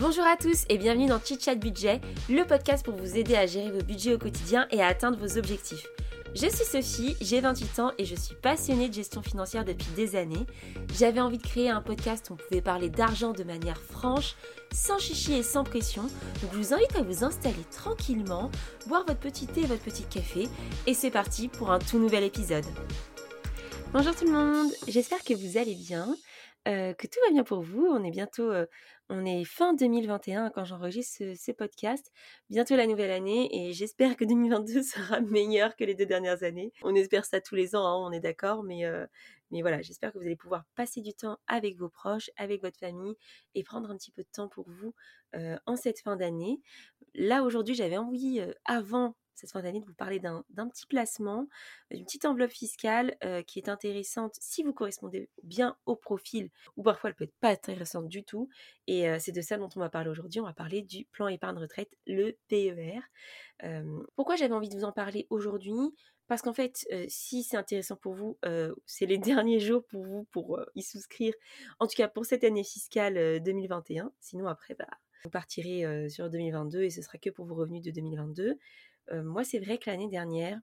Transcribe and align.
Bonjour 0.00 0.24
à 0.24 0.34
tous 0.34 0.64
et 0.70 0.78
bienvenue 0.78 1.08
dans 1.08 1.20
Chit 1.20 1.38
Chat 1.38 1.56
Budget, 1.56 2.00
le 2.30 2.46
podcast 2.46 2.82
pour 2.82 2.94
vous 2.94 3.18
aider 3.18 3.36
à 3.36 3.44
gérer 3.44 3.70
vos 3.70 3.82
budgets 3.82 4.14
au 4.14 4.18
quotidien 4.18 4.66
et 4.70 4.80
à 4.80 4.86
atteindre 4.86 5.18
vos 5.18 5.36
objectifs. 5.36 5.86
Je 6.34 6.46
suis 6.46 6.64
Sophie, 6.64 7.16
j'ai 7.20 7.42
28 7.42 7.78
ans 7.80 7.92
et 7.98 8.06
je 8.06 8.14
suis 8.14 8.34
passionnée 8.34 8.88
de 8.88 8.94
gestion 8.94 9.22
financière 9.22 9.66
depuis 9.66 9.90
des 9.96 10.16
années. 10.16 10.46
J'avais 10.94 11.20
envie 11.20 11.36
de 11.36 11.46
créer 11.46 11.68
un 11.68 11.82
podcast 11.82 12.30
où 12.30 12.32
on 12.32 12.36
pouvait 12.36 12.62
parler 12.62 12.88
d'argent 12.88 13.32
de 13.32 13.44
manière 13.44 13.76
franche, 13.76 14.36
sans 14.72 14.98
chichi 14.98 15.34
et 15.34 15.42
sans 15.42 15.64
pression. 15.64 16.04
Donc 16.40 16.50
je 16.54 16.56
vous 16.56 16.72
invite 16.72 16.96
à 16.96 17.02
vous 17.02 17.22
installer 17.22 17.62
tranquillement, 17.70 18.50
boire 18.86 19.04
votre 19.06 19.20
petit 19.20 19.46
thé 19.46 19.60
et 19.60 19.66
votre 19.66 19.82
petit 19.82 20.04
café 20.04 20.48
et 20.86 20.94
c'est 20.94 21.10
parti 21.10 21.48
pour 21.48 21.72
un 21.72 21.78
tout 21.78 21.98
nouvel 21.98 22.24
épisode. 22.24 22.64
Bonjour 23.92 24.16
tout 24.16 24.24
le 24.24 24.32
monde, 24.32 24.72
j'espère 24.88 25.22
que 25.24 25.34
vous 25.34 25.58
allez 25.58 25.74
bien. 25.74 26.16
Euh, 26.68 26.92
que 26.92 27.06
tout 27.06 27.18
va 27.24 27.32
bien 27.32 27.42
pour 27.42 27.62
vous. 27.62 27.86
On 27.86 28.04
est 28.04 28.10
bientôt, 28.10 28.50
euh, 28.50 28.66
on 29.10 29.26
est 29.26 29.44
fin 29.44 29.74
2021 29.74 30.50
quand 30.50 30.64
j'enregistre 30.64 31.34
ce, 31.36 31.52
podcast. 31.52 32.12
Bientôt 32.48 32.76
la 32.76 32.86
nouvelle 32.86 33.10
année 33.10 33.48
et 33.52 33.72
j'espère 33.72 34.16
que 34.16 34.24
2022 34.24 34.82
sera 34.82 35.20
meilleur 35.20 35.74
que 35.74 35.84
les 35.84 35.94
deux 35.94 36.06
dernières 36.06 36.44
années. 36.44 36.72
On 36.82 36.94
espère 36.94 37.24
ça 37.24 37.40
tous 37.40 37.56
les 37.56 37.74
ans, 37.74 37.84
hein, 37.84 38.08
on 38.08 38.12
est 38.12 38.20
d'accord, 38.20 38.62
mais, 38.62 38.86
euh, 38.86 39.04
mais 39.50 39.62
voilà, 39.62 39.82
j'espère 39.82 40.12
que 40.12 40.18
vous 40.18 40.24
allez 40.24 40.36
pouvoir 40.36 40.64
passer 40.76 41.00
du 41.00 41.12
temps 41.12 41.38
avec 41.48 41.76
vos 41.76 41.88
proches, 41.88 42.30
avec 42.36 42.62
votre 42.62 42.78
famille 42.78 43.16
et 43.56 43.64
prendre 43.64 43.90
un 43.90 43.96
petit 43.96 44.12
peu 44.12 44.22
de 44.22 44.30
temps 44.32 44.48
pour 44.48 44.70
vous 44.70 44.94
en 45.66 45.76
cette 45.76 46.00
fin 46.00 46.16
d'année. 46.16 46.60
Là 47.14 47.42
aujourd'hui, 47.42 47.74
j'avais 47.74 47.98
envie 47.98 48.40
avant 48.64 49.16
cette 49.40 49.52
fin 49.52 49.62
d'année 49.62 49.80
de 49.80 49.86
vous 49.86 49.94
parler 49.94 50.20
d'un 50.20 50.68
petit 50.68 50.86
placement, 50.86 51.48
d'une 51.90 52.04
petite 52.04 52.24
enveloppe 52.24 52.50
fiscale 52.50 53.16
euh, 53.24 53.42
qui 53.42 53.58
est 53.58 53.68
intéressante 53.68 54.34
si 54.38 54.62
vous 54.62 54.72
correspondez 54.72 55.30
bien 55.42 55.76
au 55.86 55.96
profil, 55.96 56.50
ou 56.76 56.82
parfois 56.82 57.10
elle 57.10 57.16
peut 57.16 57.24
être 57.24 57.38
pas 57.40 57.50
intéressante 57.50 58.08
du 58.08 58.22
tout. 58.22 58.48
Et 58.86 59.08
euh, 59.08 59.16
c'est 59.18 59.32
de 59.32 59.40
ça 59.40 59.56
dont 59.56 59.68
on 59.76 59.80
va 59.80 59.88
parler 59.88 60.10
aujourd'hui. 60.10 60.40
On 60.40 60.44
va 60.44 60.52
parler 60.52 60.82
du 60.82 61.06
plan 61.06 61.28
épargne 61.28 61.58
retraite, 61.58 61.90
le 62.06 62.36
PER. 62.48 63.00
Euh, 63.64 64.02
pourquoi 64.14 64.36
j'avais 64.36 64.54
envie 64.54 64.68
de 64.68 64.76
vous 64.76 64.84
en 64.84 64.92
parler 64.92 65.26
aujourd'hui? 65.30 65.94
Parce 66.28 66.42
qu'en 66.42 66.52
fait, 66.52 66.86
si 67.08 67.42
c'est 67.42 67.56
intéressant 67.56 67.96
pour 67.96 68.14
vous, 68.14 68.38
c'est 68.86 69.06
les 69.06 69.18
derniers 69.48 69.58
jours 69.58 69.84
pour 69.88 70.04
vous 70.04 70.28
pour 70.30 70.60
y 70.76 70.82
souscrire. 70.82 71.34
En 71.80 71.88
tout 71.88 71.96
cas, 71.96 72.06
pour 72.06 72.24
cette 72.24 72.44
année 72.44 72.62
fiscale 72.62 73.42
2021. 73.42 74.12
Sinon, 74.20 74.46
après, 74.46 74.74
bah, 74.74 74.86
vous 75.24 75.30
partirez 75.30 76.08
sur 76.08 76.30
2022 76.30 76.82
et 76.82 76.90
ce 76.90 77.02
sera 77.02 77.18
que 77.18 77.30
pour 77.30 77.46
vos 77.46 77.56
revenus 77.56 77.82
de 77.82 77.90
2022 77.90 78.58
moi, 79.12 79.44
c'est 79.44 79.58
vrai 79.58 79.78
que 79.78 79.90
l'année 79.90 80.08
dernière, 80.08 80.60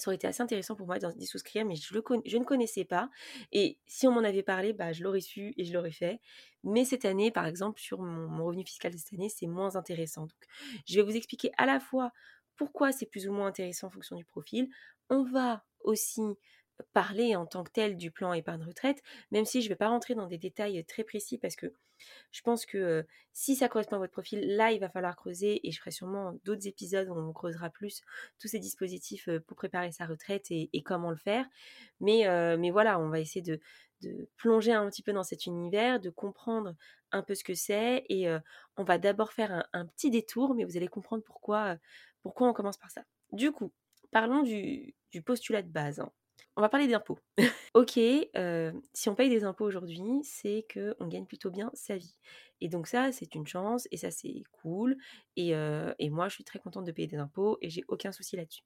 ça 0.00 0.08
aurait 0.08 0.16
été 0.16 0.26
assez 0.26 0.42
intéressant 0.42 0.74
pour 0.74 0.86
moi 0.86 0.98
d'y 0.98 1.26
souscrire, 1.26 1.64
mais 1.64 1.76
je, 1.76 1.94
ne 1.94 2.44
connaissais 2.44 2.84
pas. 2.84 3.10
Et 3.52 3.78
si 3.86 4.06
on 4.06 4.12
m'en 4.12 4.24
avait 4.24 4.42
parlé, 4.42 4.72
bah, 4.72 4.92
je 4.92 5.02
l'aurais 5.04 5.20
su 5.20 5.52
et 5.56 5.64
je 5.64 5.72
l'aurais 5.72 5.92
fait. 5.92 6.20
Mais 6.64 6.84
cette 6.84 7.04
année, 7.04 7.30
par 7.30 7.46
exemple, 7.46 7.80
sur 7.80 8.00
mon, 8.00 8.44
revenu 8.44 8.64
fiscal 8.64 8.92
de 8.92 8.96
cette 8.96 9.12
année, 9.12 9.28
c'est 9.28 9.46
moins 9.46 9.76
intéressant. 9.76 10.22
Donc, 10.22 10.46
je 10.86 10.96
vais 10.96 11.02
vous 11.02 11.16
expliquer 11.16 11.52
à 11.58 11.66
la 11.66 11.80
fois 11.80 12.12
pourquoi 12.56 12.92
c'est 12.92 13.06
plus 13.06 13.28
ou 13.28 13.32
moins 13.32 13.46
intéressant 13.46 13.88
en 13.88 13.90
fonction 13.90 14.16
du 14.16 14.24
profil. 14.24 14.68
On 15.10 15.24
va 15.24 15.64
aussi 15.84 16.22
parler 16.92 17.36
en 17.36 17.46
tant 17.46 17.64
que 17.64 17.70
tel 17.70 17.96
du 17.96 18.10
plan 18.10 18.32
épargne 18.32 18.64
retraite, 18.64 19.02
même 19.30 19.44
si 19.44 19.62
je 19.62 19.66
ne 19.66 19.70
vais 19.70 19.76
pas 19.76 19.88
rentrer 19.88 20.14
dans 20.14 20.26
des 20.26 20.38
détails 20.38 20.84
très 20.84 21.04
précis 21.04 21.38
parce 21.38 21.56
que 21.56 21.72
je 22.30 22.40
pense 22.42 22.66
que 22.66 23.06
si 23.32 23.56
ça 23.56 23.68
correspond 23.68 23.96
à 23.96 23.98
votre 23.98 24.12
profil, 24.12 24.56
là, 24.56 24.72
il 24.72 24.80
va 24.80 24.88
falloir 24.88 25.16
creuser 25.16 25.66
et 25.66 25.72
je 25.72 25.78
ferai 25.78 25.90
sûrement 25.90 26.34
d'autres 26.44 26.66
épisodes 26.66 27.08
où 27.08 27.14
on 27.14 27.32
creusera 27.32 27.70
plus 27.70 28.02
tous 28.38 28.48
ces 28.48 28.58
dispositifs 28.58 29.28
pour 29.46 29.56
préparer 29.56 29.92
sa 29.92 30.06
retraite 30.06 30.46
et, 30.50 30.82
comment 30.82 31.10
le 31.10 31.16
faire. 31.16 31.46
Mais, 32.00 32.70
voilà, 32.70 32.98
on 32.98 33.08
va 33.08 33.20
essayer 33.20 33.42
de, 33.42 33.60
plonger 34.38 34.72
un 34.72 34.88
petit 34.88 35.02
peu 35.02 35.12
dans 35.12 35.22
cet 35.22 35.44
univers, 35.44 36.00
de 36.00 36.08
comprendre 36.08 36.74
un 37.12 37.22
peu 37.22 37.34
ce 37.34 37.44
que 37.44 37.52
c'est 37.54 38.04
et 38.08 38.34
on 38.76 38.84
va 38.84 38.96
d'abord 38.96 39.32
faire 39.32 39.68
un, 39.72 39.86
petit 39.86 40.10
détour, 40.10 40.54
mais 40.54 40.64
vous 40.64 40.76
allez 40.76 40.88
comprendre 40.88 41.22
pourquoi, 41.22 41.76
pourquoi 42.22 42.48
on 42.48 42.52
commence 42.52 42.78
par 42.78 42.90
ça. 42.90 43.04
Du 43.32 43.52
coup, 43.52 43.72
parlons 44.10 44.42
du, 44.42 44.94
postulat 45.24 45.62
de 45.62 45.68
base. 45.68 46.00
Hein. 46.00 46.10
On 46.56 46.60
va 46.60 46.68
parler 46.68 46.86
d'impôts. 46.86 47.18
ok, 47.74 47.92
si 47.92 49.08
on 49.08 49.14
paye 49.14 49.30
des 49.30 49.44
impôts 49.44 49.64
aujourd'hui, 49.64 50.04
c'est 50.22 50.66
qu'on 50.72 51.06
gagne 51.06 51.26
plutôt 51.26 51.50
bien 51.50 51.70
sa 51.74 51.96
vie. 51.96 52.16
Et 52.60 52.68
donc 52.68 52.86
ça, 52.86 53.12
c'est 53.12 53.34
une 53.34 53.46
chance 53.46 53.88
et 53.90 53.96
ça, 53.96 54.10
c'est 54.10 54.42
cool. 54.52 54.96
Et, 55.36 55.50
et, 55.98 56.10
moi, 56.10 56.28
je 56.28 56.34
suis 56.34 56.44
très 56.44 56.58
contente 56.58 56.84
de 56.84 56.92
payer 56.92 57.08
des 57.08 57.18
impôts 57.18 57.58
et 57.62 57.70
j'ai 57.70 57.84
aucun 57.88 58.12
souci 58.12 58.36
là-dessus. 58.36 58.62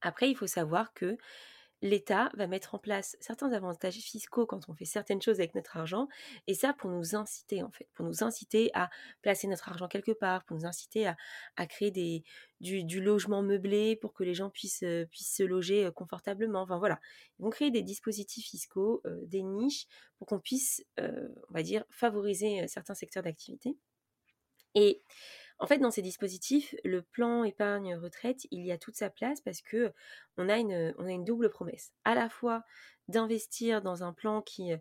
Après, 0.00 0.30
il 0.30 0.34
faut 0.34 0.46
savoir 0.46 0.94
que 0.94 1.16
l'État 1.82 2.30
va 2.34 2.46
mettre 2.46 2.74
en 2.74 2.78
place 2.78 3.16
certains 3.20 3.52
avantages 3.52 3.96
fiscaux 3.96 4.46
quand 4.46 4.68
on 4.68 4.74
fait 4.74 4.84
certaines 4.84 5.22
choses 5.22 5.38
avec 5.38 5.54
notre 5.54 5.76
argent, 5.76 6.08
et 6.46 6.54
ça 6.54 6.72
pour 6.74 6.90
nous 6.90 7.16
inciter 7.16 7.62
en 7.62 7.70
fait, 7.70 7.88
pour 7.94 8.04
nous 8.04 8.22
inciter 8.22 8.70
à 8.74 8.90
placer 9.22 9.46
notre 9.46 9.68
argent 9.68 9.88
quelque 9.88 10.12
part, 10.12 10.44
pour 10.44 10.56
nous 10.56 10.66
inciter 10.66 11.06
à, 11.56 11.66
créer 11.66 11.90
du, 12.60 13.00
logement 13.00 13.42
meublé 13.42 13.96
pour 13.96 14.12
que 14.12 14.24
les 14.24 14.34
gens 14.34 14.50
puissent, 14.50 14.82
euh, 14.82 15.06
se 15.12 15.42
loger 15.42 15.86
euh, 15.86 15.90
confortablement. 15.90 16.62
Enfin 16.62 16.78
voilà, 16.78 17.00
ils 17.38 17.42
vont 17.42 17.50
créer 17.50 17.70
des 17.70 17.82
dispositifs 17.82 18.46
fiscaux, 18.46 19.00
euh, 19.06 19.20
des 19.26 19.42
niches 19.42 19.86
pour 20.18 20.26
qu'on 20.26 20.40
puisse, 20.40 20.84
on 20.98 21.52
va 21.54 21.62
dire, 21.62 21.84
favoriser 21.90 22.68
certains 22.68 22.94
secteurs 22.94 23.22
d'activité. 23.22 23.78
En 25.60 25.66
fait, 25.66 25.78
dans 25.78 25.90
ces 25.90 26.02
dispositifs, 26.02 26.74
le 26.84 27.02
plan 27.02 27.44
épargne 27.44 27.94
retraite, 27.94 28.46
il 28.50 28.64
y 28.64 28.72
a 28.72 28.78
toute 28.78 28.96
sa 28.96 29.10
place 29.10 29.40
parce 29.40 29.60
que 29.60 29.92
on 30.38 30.48
a 30.48 30.56
une, 30.58 31.24
double 31.24 31.50
promesse. 31.50 31.92
À 32.04 32.14
la 32.14 32.28
fois 32.28 32.64
d'investir 33.08 33.82
dans 33.82 34.02
un 34.02 34.12
plan 34.12 34.40
qui, 34.40 34.72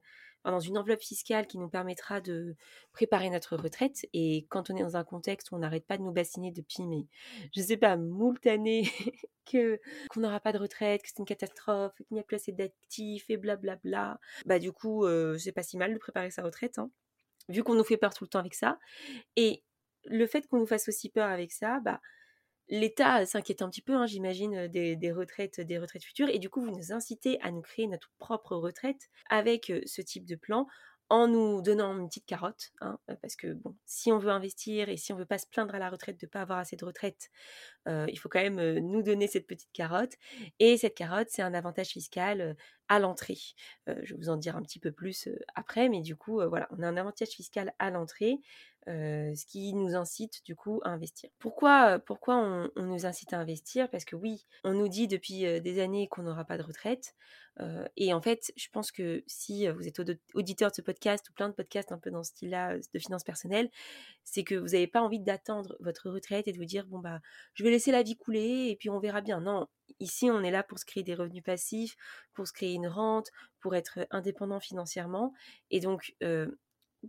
dans 0.46 0.60
une 0.60 0.78
enveloppe 0.78 1.02
fiscale 1.02 1.48
qui 1.48 1.58
nous 1.58 1.68
permettra 1.68 2.22
de 2.22 2.56
préparer 2.94 3.30
notre 3.30 3.58
retraite. 3.58 4.06
Et 4.14 4.46
quand 4.50 4.70
on 4.70 4.76
est 4.78 4.82
dans 4.82 4.96
un 4.96 5.04
contexte 5.04 5.52
où 5.52 5.56
on 5.56 5.60
n'arrête 5.60 5.86
pas 5.86 5.98
de 5.98 6.04
nous 6.04 6.14
bassiner 6.14 6.52
depuis, 6.52 6.86
mais 6.86 7.08
je 7.54 7.62
sais 7.62 7.78
pas, 7.78 7.98
moult 7.98 8.40
que 9.46 9.80
qu'on 10.12 10.20
n'aura 10.22 10.40
pas 10.40 10.54
de 10.54 10.60
retraite, 10.60 11.02
que 11.02 11.10
c'est 11.10 11.20
une 11.20 11.26
catastrophe, 11.26 11.94
qu'il 11.98 12.14
n'y 12.14 12.20
a 12.20 12.24
plus 12.24 12.36
assez 12.36 12.52
d'actifs 12.52 13.30
et 13.30 13.38
blablabla, 13.38 14.20
bah 14.46 14.60
du 14.60 14.72
coup, 14.72 15.06
c'est 15.38 15.52
pas 15.52 15.64
si 15.64 15.78
mal 15.78 15.94
de 15.94 16.00
préparer 16.00 16.32
sa 16.32 16.44
retraite. 16.44 16.80
Hein, 16.80 16.90
vu 17.50 17.64
qu'on 17.64 17.76
nous 17.76 17.84
fait 17.84 17.98
peur 17.98 18.14
tout 18.14 18.24
le 18.24 18.30
temps 18.30 18.40
avec 18.40 18.54
ça. 18.54 18.80
Et 19.36 19.64
le 20.06 20.28
fait 20.28 20.48
qu'on 20.48 20.60
nous 20.60 20.68
fasse 20.68 20.88
aussi 20.88 21.10
peur 21.10 21.30
avec 21.30 21.52
ça, 21.52 21.80
bah, 21.80 22.02
l'État 22.70 23.26
s'inquiète 23.26 23.62
un 23.62 23.70
petit 23.70 23.82
peu, 23.82 23.94
hein, 23.96 24.06
j'imagine, 24.06 24.68
des, 24.68 25.12
retraites, 25.12 25.60
des 25.62 25.80
retraites 25.80 26.04
futures, 26.04 26.30
et 26.30 26.40
du 26.40 26.50
coup, 26.50 26.62
vous 26.62 26.72
nous 26.76 26.92
incitez 26.94 27.40
à 27.42 27.52
nous 27.52 27.62
créer 27.62 27.88
notre 27.88 28.12
propre 28.20 28.56
retraite 28.56 29.10
avec 29.30 29.72
ce 29.86 30.02
type 30.02 30.26
de 30.26 30.36
plan 30.36 30.68
en 31.12 31.28
nous 31.28 31.64
donnant 31.64 31.98
une 31.98 32.08
petite 32.08 32.28
carotte, 32.28 32.70
hein, 32.82 33.00
parce 33.24 33.36
que 33.36 33.58
si 33.88 34.12
on 34.12 34.20
veut 34.20 34.30
investir 34.30 34.90
et 34.90 34.98
si 34.98 35.12
on 35.12 35.16
veut 35.16 35.26
pas 35.26 35.40
se 35.40 35.48
plaindre 35.48 35.74
à 35.74 35.80
la 35.80 35.90
retraite 35.90 36.20
de 36.20 36.28
ne 36.28 36.30
pas 36.30 36.42
avoir 36.42 36.60
assez 36.60 36.76
de 36.76 36.86
retraite, 36.86 37.30
il 37.88 38.16
faut 38.20 38.30
quand 38.30 38.44
même 38.44 38.78
nous 38.78 39.02
donner 39.02 39.28
cette 39.28 39.48
petite 39.48 39.72
carotte. 39.74 40.14
Et 40.60 40.78
cette 40.78 40.94
carotte, 40.96 41.30
c'est 41.32 41.42
un 41.42 41.56
avantage 41.56 41.88
fiscal 41.88 42.56
à 42.90 43.00
l'entrée. 43.00 43.38
je 43.88 44.14
vais 44.14 44.20
vous 44.20 44.30
en 44.30 44.38
dire 44.38 44.56
un 44.58 44.62
petit 44.62 44.80
peu 44.80 44.92
plus 44.92 45.30
après, 45.56 45.90
mais 45.90 46.02
du 46.02 46.16
coup, 46.16 46.42
voilà, 46.48 46.68
on 46.72 46.84
a 46.84 46.88
un 46.88 46.98
avantage 46.98 47.30
fiscal 47.30 47.74
à 47.80 47.90
l'entrée 47.90 48.42
ce 48.88 49.46
qui 49.46 49.74
nous 49.74 49.96
incite 49.96 50.44
du 50.46 50.56
coup 50.56 50.82
à 50.84 50.90
investir. 50.90 51.30
Pourquoi, 51.40 52.00
pourquoi 52.00 52.38
on, 52.76 52.84
nous 52.84 53.06
incite 53.06 53.34
à 53.34 53.40
investir? 53.40 53.90
Parce 53.90 54.06
que 54.06 54.16
oui, 54.16 54.46
on 54.64 54.74
nous 54.74 54.88
dit 54.88 55.08
depuis 55.08 55.62
des 55.62 55.80
années 55.80 56.08
qu'on 56.08 56.24
n'aura 56.24 56.46
pas 56.46 56.58
de 56.58 56.64
retraite. 56.64 57.16
et 57.98 58.14
en 58.14 58.22
fait, 58.22 58.52
je 58.56 58.68
pense 58.72 58.92
que 58.92 59.24
si 59.28 59.68
vous 59.68 59.88
êtes 59.88 60.02
auditeur 60.34 60.72
de 60.72 60.76
ce 60.76 60.82
podcast 60.82 61.30
ou 61.30 61.34
plein 61.34 61.50
de 61.50 61.54
podcasts 61.54 61.92
un 61.92 62.00
peu 62.00 62.10
dans 62.10 62.24
ce 62.24 62.32
style-là 62.32 62.78
de 62.78 63.00
finances 63.00 63.24
personnelles, 63.24 63.70
c'est 64.24 64.44
que 64.44 64.56
vous 64.56 64.70
n'avez 64.70 64.88
pas 64.88 65.02
envie 65.02 65.20
d'attendre 65.20 65.76
votre 65.80 66.10
retraite 66.10 66.48
et 66.48 66.54
de 66.54 66.58
vous 66.58 66.66
dire 66.66 66.86
bon 66.88 67.00
bah 67.00 67.20
je 67.54 67.64
vais 67.64 67.72
laisser 67.72 67.92
la 67.92 68.04
vie 68.04 68.16
couler 68.16 68.70
et 68.70 68.76
puis 68.76 68.90
on 68.90 69.00
verra 69.00 69.22
bien. 69.22 69.42
Non, 69.42 69.68
ici 70.00 70.30
on 70.32 70.44
est 70.44 70.52
là 70.52 70.64
pour 70.64 70.80
se 70.80 70.86
créer 70.86 71.04
des 71.04 71.16
revenus 71.16 71.44
passifs, 71.44 71.96
pour 72.34 72.48
se 72.48 72.54
créer 72.54 72.74
une 72.74 72.88
rente, 72.88 73.30
pour 73.60 73.76
être 73.76 74.08
indépendant 74.12 74.60
financièrement. 74.60 75.34
Et 75.72 75.80
donc 75.80 76.16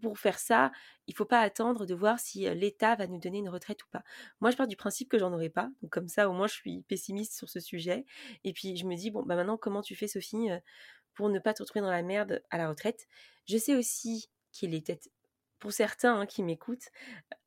pour 0.00 0.18
faire 0.18 0.38
ça, 0.38 0.70
il 1.08 1.12
ne 1.12 1.16
faut 1.16 1.24
pas 1.24 1.40
attendre 1.40 1.84
de 1.84 1.94
voir 1.94 2.20
si 2.20 2.48
l'État 2.54 2.94
va 2.94 3.08
nous 3.08 3.18
donner 3.18 3.38
une 3.38 3.48
retraite 3.48 3.82
ou 3.82 3.88
pas. 3.90 4.04
Moi, 4.40 4.52
je 4.52 4.56
pars 4.56 4.68
du 4.68 4.76
principe 4.76 5.08
que 5.08 5.18
j'en 5.18 5.32
aurai 5.32 5.50
pas. 5.50 5.68
Donc 5.82 5.90
comme 5.90 6.06
ça, 6.06 6.28
au 6.30 6.32
moins, 6.32 6.46
je 6.46 6.54
suis 6.54 6.82
pessimiste 6.82 7.34
sur 7.34 7.48
ce 7.48 7.58
sujet. 7.58 8.04
Et 8.44 8.52
puis, 8.52 8.76
je 8.76 8.86
me 8.86 8.94
dis, 8.94 9.10
bon, 9.10 9.24
bah 9.24 9.34
maintenant, 9.34 9.56
comment 9.56 9.82
tu 9.82 9.96
fais, 9.96 10.06
Sophie, 10.06 10.48
pour 11.14 11.28
ne 11.28 11.40
pas 11.40 11.54
te 11.54 11.62
retrouver 11.64 11.80
dans 11.80 11.90
la 11.90 12.04
merde 12.04 12.40
à 12.50 12.58
la 12.58 12.68
retraite? 12.68 13.08
Je 13.48 13.58
sais 13.58 13.74
aussi 13.74 14.30
qu'il 14.52 14.74
est 14.74 14.86
peut-être, 14.86 15.08
pour 15.58 15.72
certains 15.72 16.20
hein, 16.20 16.26
qui 16.26 16.44
m'écoutent, 16.44 16.90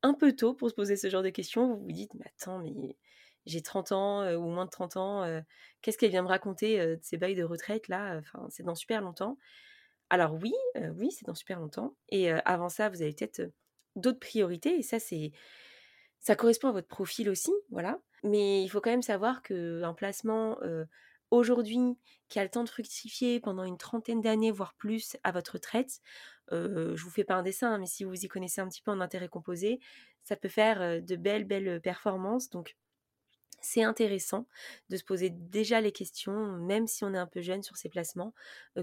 un 0.02 0.12
peu 0.12 0.36
tôt 0.36 0.52
pour 0.52 0.68
se 0.68 0.74
poser 0.74 0.96
ce 0.96 1.08
genre 1.08 1.22
de 1.22 1.30
questions. 1.30 1.74
Vous 1.74 1.80
vous 1.82 1.92
dites, 1.92 2.12
mais 2.12 2.26
attends, 2.26 2.58
mais 2.58 2.98
j'ai 3.46 3.62
30 3.62 3.92
ans 3.92 4.34
ou 4.34 4.48
moins 4.48 4.64
de 4.64 4.70
30 4.70 4.96
ans, 4.96 5.42
qu'est-ce 5.82 5.98
qu'elle 5.98 6.10
vient 6.10 6.22
me 6.22 6.28
raconter 6.28 6.78
de 6.78 7.00
ces 7.02 7.16
bails 7.16 7.34
de 7.34 7.44
retraite 7.44 7.88
là 7.88 8.16
Enfin, 8.18 8.46
c'est 8.50 8.62
dans 8.62 8.74
super 8.74 9.00
longtemps. 9.00 9.38
Alors 10.10 10.34
oui, 10.34 10.52
oui, 10.96 11.10
c'est 11.10 11.26
dans 11.26 11.34
super 11.34 11.60
longtemps. 11.60 11.96
Et 12.08 12.30
avant 12.30 12.68
ça, 12.68 12.88
vous 12.88 13.02
avez 13.02 13.12
peut-être 13.12 13.52
d'autres 13.96 14.20
priorités. 14.20 14.78
Et 14.78 14.82
ça, 14.82 14.98
c'est 14.98 15.32
ça 16.20 16.36
correspond 16.36 16.68
à 16.68 16.72
votre 16.72 16.88
profil 16.88 17.28
aussi, 17.28 17.52
voilà. 17.70 18.00
Mais 18.22 18.62
il 18.62 18.68
faut 18.68 18.80
quand 18.80 18.90
même 18.90 19.02
savoir 19.02 19.42
qu'un 19.42 19.94
placement 19.94 20.58
aujourd'hui, 21.30 21.98
qui 22.28 22.38
a 22.38 22.44
le 22.44 22.50
temps 22.50 22.64
de 22.64 22.68
fructifier 22.68 23.40
pendant 23.40 23.64
une 23.64 23.76
trentaine 23.76 24.20
d'années, 24.20 24.50
voire 24.52 24.74
plus, 24.74 25.16
à 25.22 25.32
votre 25.32 25.54
retraite, 25.54 26.00
je 26.50 27.02
vous 27.02 27.10
fais 27.10 27.24
pas 27.24 27.34
un 27.34 27.42
dessin, 27.42 27.72
hein, 27.72 27.78
mais 27.78 27.86
si 27.86 28.04
vous 28.04 28.24
y 28.24 28.28
connaissez 28.28 28.60
un 28.60 28.68
petit 28.68 28.82
peu 28.82 28.90
en 28.90 29.00
intérêt 29.00 29.28
composé, 29.28 29.80
ça 30.22 30.36
peut 30.36 30.48
faire 30.48 31.02
de 31.02 31.16
belles, 31.16 31.44
belles 31.44 31.80
performances. 31.80 32.48
Donc, 32.50 32.76
c'est 33.60 33.82
intéressant 33.82 34.46
de 34.90 34.96
se 34.96 35.04
poser 35.04 35.30
déjà 35.30 35.80
les 35.80 35.92
questions, 35.92 36.52
même 36.58 36.86
si 36.86 37.04
on 37.04 37.14
est 37.14 37.18
un 37.18 37.26
peu 37.26 37.40
jeune 37.40 37.62
sur 37.62 37.76
ces 37.76 37.88
placements, 37.88 38.34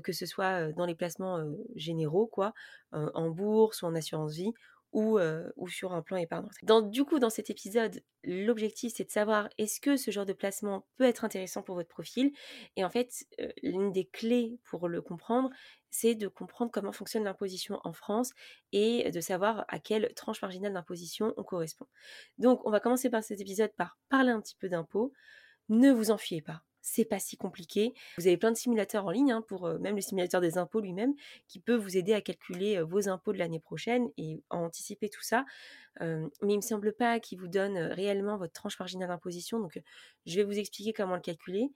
que 0.03 0.11
ce 0.13 0.25
soit 0.25 0.71
dans 0.73 0.85
les 0.85 0.95
placements 0.95 1.43
généraux, 1.75 2.27
quoi, 2.27 2.53
en 2.91 3.29
bourse 3.29 3.81
ou 3.81 3.85
en 3.85 3.95
assurance 3.95 4.33
vie, 4.35 4.53
ou, 4.91 5.19
ou 5.55 5.67
sur 5.69 5.93
un 5.93 6.01
plan 6.01 6.17
épargne 6.17 6.47
Dans, 6.63 6.81
du 6.81 7.03
coup, 7.05 7.19
dans 7.19 7.29
cet 7.29 7.49
épisode, 7.49 8.03
l'objectif, 8.23 8.93
c'est 8.95 9.05
de 9.05 9.11
savoir 9.11 9.49
est-ce 9.57 9.79
que 9.79 9.97
ce 9.97 10.11
genre 10.11 10.25
de 10.25 10.33
placement 10.33 10.85
peut 10.97 11.05
être 11.05 11.23
intéressant 11.23 11.61
pour 11.63 11.75
votre 11.75 11.89
profil? 11.89 12.31
Et 12.75 12.83
en 12.83 12.89
fait, 12.89 13.25
l'une 13.63 13.91
des 13.91 14.05
clés 14.05 14.59
pour 14.63 14.87
le 14.87 15.01
comprendre, 15.01 15.49
c'est 15.91 16.15
de 16.15 16.27
comprendre 16.27 16.71
comment 16.71 16.91
fonctionne 16.91 17.25
l'imposition 17.25 17.79
en 17.83 17.93
France 17.93 18.31
et 18.71 19.11
de 19.11 19.21
savoir 19.21 19.65
à 19.67 19.77
quelle 19.79 20.13
tranche 20.15 20.41
marginale 20.41 20.73
d'imposition 20.73 21.33
on 21.37 21.43
correspond. 21.43 21.85
Donc, 22.39 22.65
on 22.65 22.71
va 22.71 22.79
commencer 22.79 23.09
par 23.09 23.23
cet 23.23 23.39
épisode 23.41 23.71
par 23.77 23.99
parler 24.09 24.31
un 24.31 24.41
petit 24.41 24.55
peu 24.55 24.69
d'impôts. 24.69 25.13
Ne 25.69 25.91
vous 25.91 26.11
en 26.11 26.17
fiez 26.17 26.41
pas 26.41 26.63
c'est 26.81 27.05
pas 27.05 27.19
si 27.19 27.37
compliqué. 27.37 27.93
Vous 28.17 28.27
avez 28.27 28.37
plein 28.37 28.51
de 28.51 28.57
simulateurs 28.57 29.05
en 29.05 29.11
ligne, 29.11 29.31
hein, 29.31 29.43
pour 29.47 29.67
même 29.79 29.95
le 29.95 30.01
simulateur 30.01 30.41
des 30.41 30.57
impôts 30.57 30.79
lui-même, 30.81 31.13
qui 31.47 31.59
peut 31.59 31.75
vous 31.75 31.95
aider 31.95 32.13
à 32.13 32.21
calculer 32.21 32.81
vos 32.81 33.07
impôts 33.07 33.33
de 33.33 33.37
l'année 33.37 33.59
prochaine 33.59 34.09
et 34.17 34.41
à 34.49 34.57
anticiper 34.57 35.09
tout 35.09 35.21
ça. 35.21 35.45
mais 35.99 36.53
il 36.53 36.57
me 36.57 36.61
semble 36.61 36.93
pas 36.93 37.19
qu'il 37.19 37.39
vous 37.39 37.47
donne 37.47 37.77
réellement 37.77 38.37
votre 38.37 38.53
tranche 38.53 38.79
marginale 38.79 39.09
d'imposition. 39.09 39.59
Donc, 39.59 39.79
je 40.25 40.35
vais 40.35 40.43
vous 40.43 40.57
expliquer 40.57 40.93
comment 40.93 41.15
le 41.15 41.21
calculer 41.21 41.69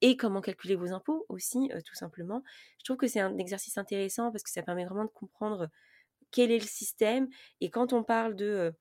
et 0.00 0.16
comment 0.16 0.40
calculer 0.40 0.74
vos 0.74 0.92
impôts 0.92 1.26
aussi, 1.28 1.70
tout 1.86 1.94
simplement. 1.94 2.42
Je 2.78 2.84
trouve 2.84 2.96
que 2.96 3.06
c'est 3.06 3.20
un 3.20 3.38
exercice 3.38 3.78
intéressant 3.78 4.30
parce 4.30 4.42
que 4.42 4.50
ça 4.50 4.62
permet 4.62 4.84
vraiment 4.84 5.04
de 5.04 5.10
comprendre 5.10 5.68
quel 6.30 6.50
est 6.50 6.58
le 6.58 6.66
système. 6.66 7.28
Et 7.60 7.70
quand 7.70 7.92
on 7.92 8.02
parle 8.02 8.34
de 8.34 8.74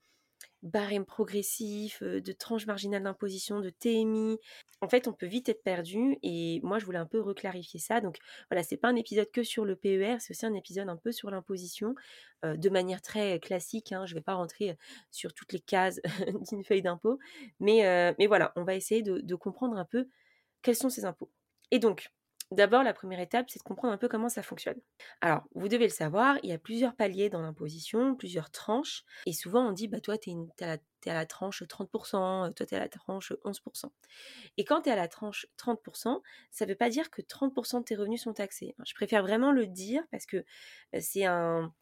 barème 0.63 1.05
progressif, 1.05 2.01
de 2.03 2.31
tranche 2.31 2.65
marginale 2.65 3.03
d'imposition, 3.03 3.59
de 3.59 3.69
TMI. 3.69 4.37
En 4.81 4.89
fait, 4.89 5.07
on 5.07 5.13
peut 5.13 5.25
vite 5.25 5.49
être 5.49 5.63
perdu 5.63 6.17
et 6.23 6.59
moi, 6.63 6.79
je 6.79 6.85
voulais 6.85 6.97
un 6.97 7.05
peu 7.05 7.21
reclarifier 7.21 7.79
ça. 7.79 8.01
Donc 8.01 8.17
voilà, 8.49 8.63
c'est 8.63 8.77
pas 8.77 8.89
un 8.89 8.95
épisode 8.95 9.29
que 9.31 9.43
sur 9.43 9.65
le 9.65 9.75
PER, 9.75 10.17
c'est 10.19 10.31
aussi 10.31 10.45
un 10.45 10.53
épisode 10.53 10.89
un 10.89 10.97
peu 10.97 11.11
sur 11.11 11.29
l'imposition 11.31 11.95
de 12.43 12.69
manière 12.69 13.01
très 13.01 13.39
classique. 13.39 13.91
Hein. 13.91 14.05
Je 14.05 14.15
vais 14.15 14.21
pas 14.21 14.33
rentrer 14.33 14.77
sur 15.11 15.33
toutes 15.33 15.53
les 15.53 15.59
cases 15.59 15.99
d'une 16.51 16.63
feuille 16.63 16.81
d'impôt, 16.81 17.19
mais, 17.59 18.15
mais 18.19 18.27
voilà, 18.27 18.51
on 18.55 18.63
va 18.63 18.75
essayer 18.75 19.01
de 19.03 19.35
comprendre 19.35 19.77
un 19.77 19.85
peu 19.85 20.07
quels 20.67 20.75
sont 20.75 20.89
ces 20.89 21.05
impôts. 21.05 21.31
Et 21.71 21.79
donc, 21.79 22.11
D'abord, 22.51 22.81
la 22.81 22.93
première 22.93 23.19
étape, 23.19 23.49
c'est 23.49 23.59
de 23.59 23.63
comprendre 23.63 23.93
un 23.93 23.97
peu 23.97 24.07
comment 24.07 24.29
ça 24.29 24.41
fonctionne. 24.41 24.79
Alors, 25.19 25.43
vous 25.53 25.67
devez 25.67 25.83
le 25.83 25.91
savoir, 25.91 26.37
il 26.43 26.49
y 26.49 26.53
a 26.53 26.57
plusieurs 26.57 26.95
paliers 26.95 27.29
dans 27.29 27.41
l'imposition, 27.41 28.15
plusieurs 28.15 28.51
tranches. 28.51 29.03
Et 29.25 29.33
souvent, 29.33 29.67
on 29.67 29.73
dit, 29.73 29.89
bah, 29.89 29.99
toi, 29.99 30.17
tu 30.17 30.29
es, 30.29 30.63
à 30.63 30.77
la 31.13 31.25
tranche 31.25 31.63
30%, 31.63 32.53
toi, 32.53 32.65
tu 32.65 32.73
es 32.73 32.77
à 32.77 32.79
la 32.79 32.87
tranche 32.87 33.33
11%. 33.43 33.91
Et 34.55 34.63
quand 34.63 34.83
tu 34.83 34.89
es 34.89 34.93
à 34.93 34.95
la 34.95 35.09
tranche 35.09 35.45
30%, 35.57 36.21
ça 36.49 36.65
ne 36.65 36.69
veut 36.69 36.77
pas 36.77 36.89
dire 36.89 37.11
que 37.11 37.21
30% 37.21 37.79
de 37.79 37.83
tes 37.83 37.97
revenus 37.97 38.21
sont 38.21 38.33
taxés. 38.33 38.75
Je 38.85 38.93
préfère 38.93 39.23
vraiment 39.23 39.51
le 39.51 39.67
dire 39.67 40.03
parce 40.09 40.25
que 40.25 40.45
c'est 41.01 41.25
un 41.25 41.73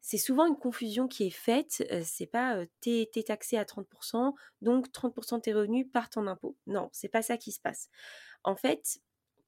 c'est 0.00 0.18
souvent 0.18 0.46
une 0.46 0.56
confusion 0.56 1.08
qui 1.08 1.26
est 1.26 1.30
faite. 1.30 1.84
C'est 2.04 2.26
pas 2.26 2.64
t'es 2.80 3.10
es 3.14 3.22
taxé 3.22 3.56
à 3.56 3.64
30%, 3.64 4.34
donc 4.62 4.88
30% 4.88 5.36
de 5.36 5.40
tes 5.40 5.52
revenus 5.52 5.86
partent 5.92 6.16
en 6.16 6.26
impôt. 6.26 6.56
Non, 6.66 6.88
c'est 6.92 7.08
pas 7.08 7.22
ça 7.22 7.36
qui 7.36 7.52
se 7.52 7.60
passe. 7.60 7.88
En 8.44 8.54
fait, 8.54 8.98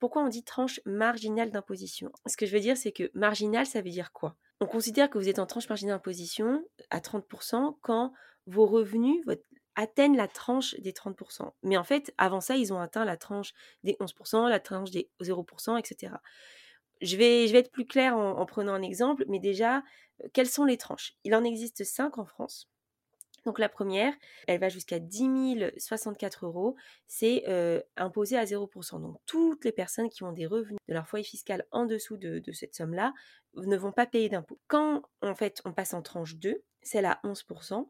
pourquoi 0.01 0.23
on 0.23 0.29
dit 0.29 0.45
tranche 0.45 0.81
marginale 0.85 1.51
d'imposition? 1.51 2.13
Ce 2.27 2.37
que 2.37 2.47
je 2.47 2.53
veux 2.53 2.61
dire, 2.61 2.77
c'est 2.77 2.93
que 2.93 3.11
marginal, 3.15 3.67
ça 3.67 3.81
veut 3.81 3.91
dire 3.91 4.13
quoi? 4.13 4.37
On 4.61 4.67
considère 4.67 5.09
que 5.09 5.19
vous 5.19 5.29
êtes 5.29 5.39
en 5.39 5.47
tranche 5.47 5.69
marginale 5.69 5.97
d'imposition 5.97 6.65
à 6.91 6.99
30% 6.99 7.77
quand 7.81 8.13
vos 8.47 8.67
revenus 8.67 9.25
atteignent 9.77 10.17
la 10.17 10.27
tranche 10.27 10.75
des 10.81 10.91
30%. 10.91 11.53
Mais 11.63 11.77
en 11.77 11.85
fait, 11.85 12.13
avant 12.19 12.41
ça, 12.41 12.57
ils 12.57 12.73
ont 12.73 12.81
atteint 12.81 13.05
la 13.05 13.17
tranche 13.17 13.53
des 13.85 13.93
11%, 14.01 14.49
la 14.49 14.59
tranche 14.59 14.91
des 14.91 15.09
0%, 15.21 15.79
etc. 15.79 16.15
Je 17.01 17.17
vais, 17.17 17.49
être 17.51 17.71
plus 17.71 17.87
clair 17.87 18.17
en, 18.17 18.39
en 18.39 18.47
prenant 18.47 18.73
un 18.73 18.83
exemple, 18.83 19.25
mais 19.29 19.39
déjà, 19.39 19.79
euh, 20.23 20.29
quelles 20.33 20.49
sont 20.49 20.65
les 20.65 20.77
tranches? 20.77 21.15
Il 21.25 21.35
en 21.35 21.45
existe 21.45 21.85
5 21.85 22.19
en 22.19 22.25
France. 22.25 22.69
Donc 23.49 23.59
la 23.59 23.69
première, 23.69 24.13
elle 24.47 24.61
va 24.61 24.69
jusqu'à 24.69 24.99
10 24.99 25.73
064 25.79 26.45
euros, 26.45 26.77
c'est 27.07 27.45
euh, 27.49 27.81
imposé 27.97 28.37
à 28.37 28.45
0%. 28.45 29.01
Donc 29.01 29.17
toutes 29.27 29.65
les 29.65 29.73
personnes 29.73 30.11
qui 30.11 30.23
ont 30.23 30.33
des 30.33 30.47
revenus 30.47 30.79
de 30.89 30.95
leur 30.95 31.09
foyer 31.09 31.25
fiscal 31.25 31.65
en 31.71 31.87
dessous 31.87 32.17
de, 32.17 32.43
cette 32.53 32.75
somme-là 32.75 33.15
ne 33.55 33.77
vont 33.77 33.93
pas 33.93 34.07
payer 34.07 34.29
d'impôt. 34.29 34.59
Quand 34.67 35.03
en 35.23 35.35
fait 35.35 35.63
on 35.65 35.73
passe 35.73 35.95
en 35.95 36.03
tranche 36.03 36.37
2, 36.37 36.63
celle 36.83 37.07
à 37.07 37.21
11%, 37.25 37.89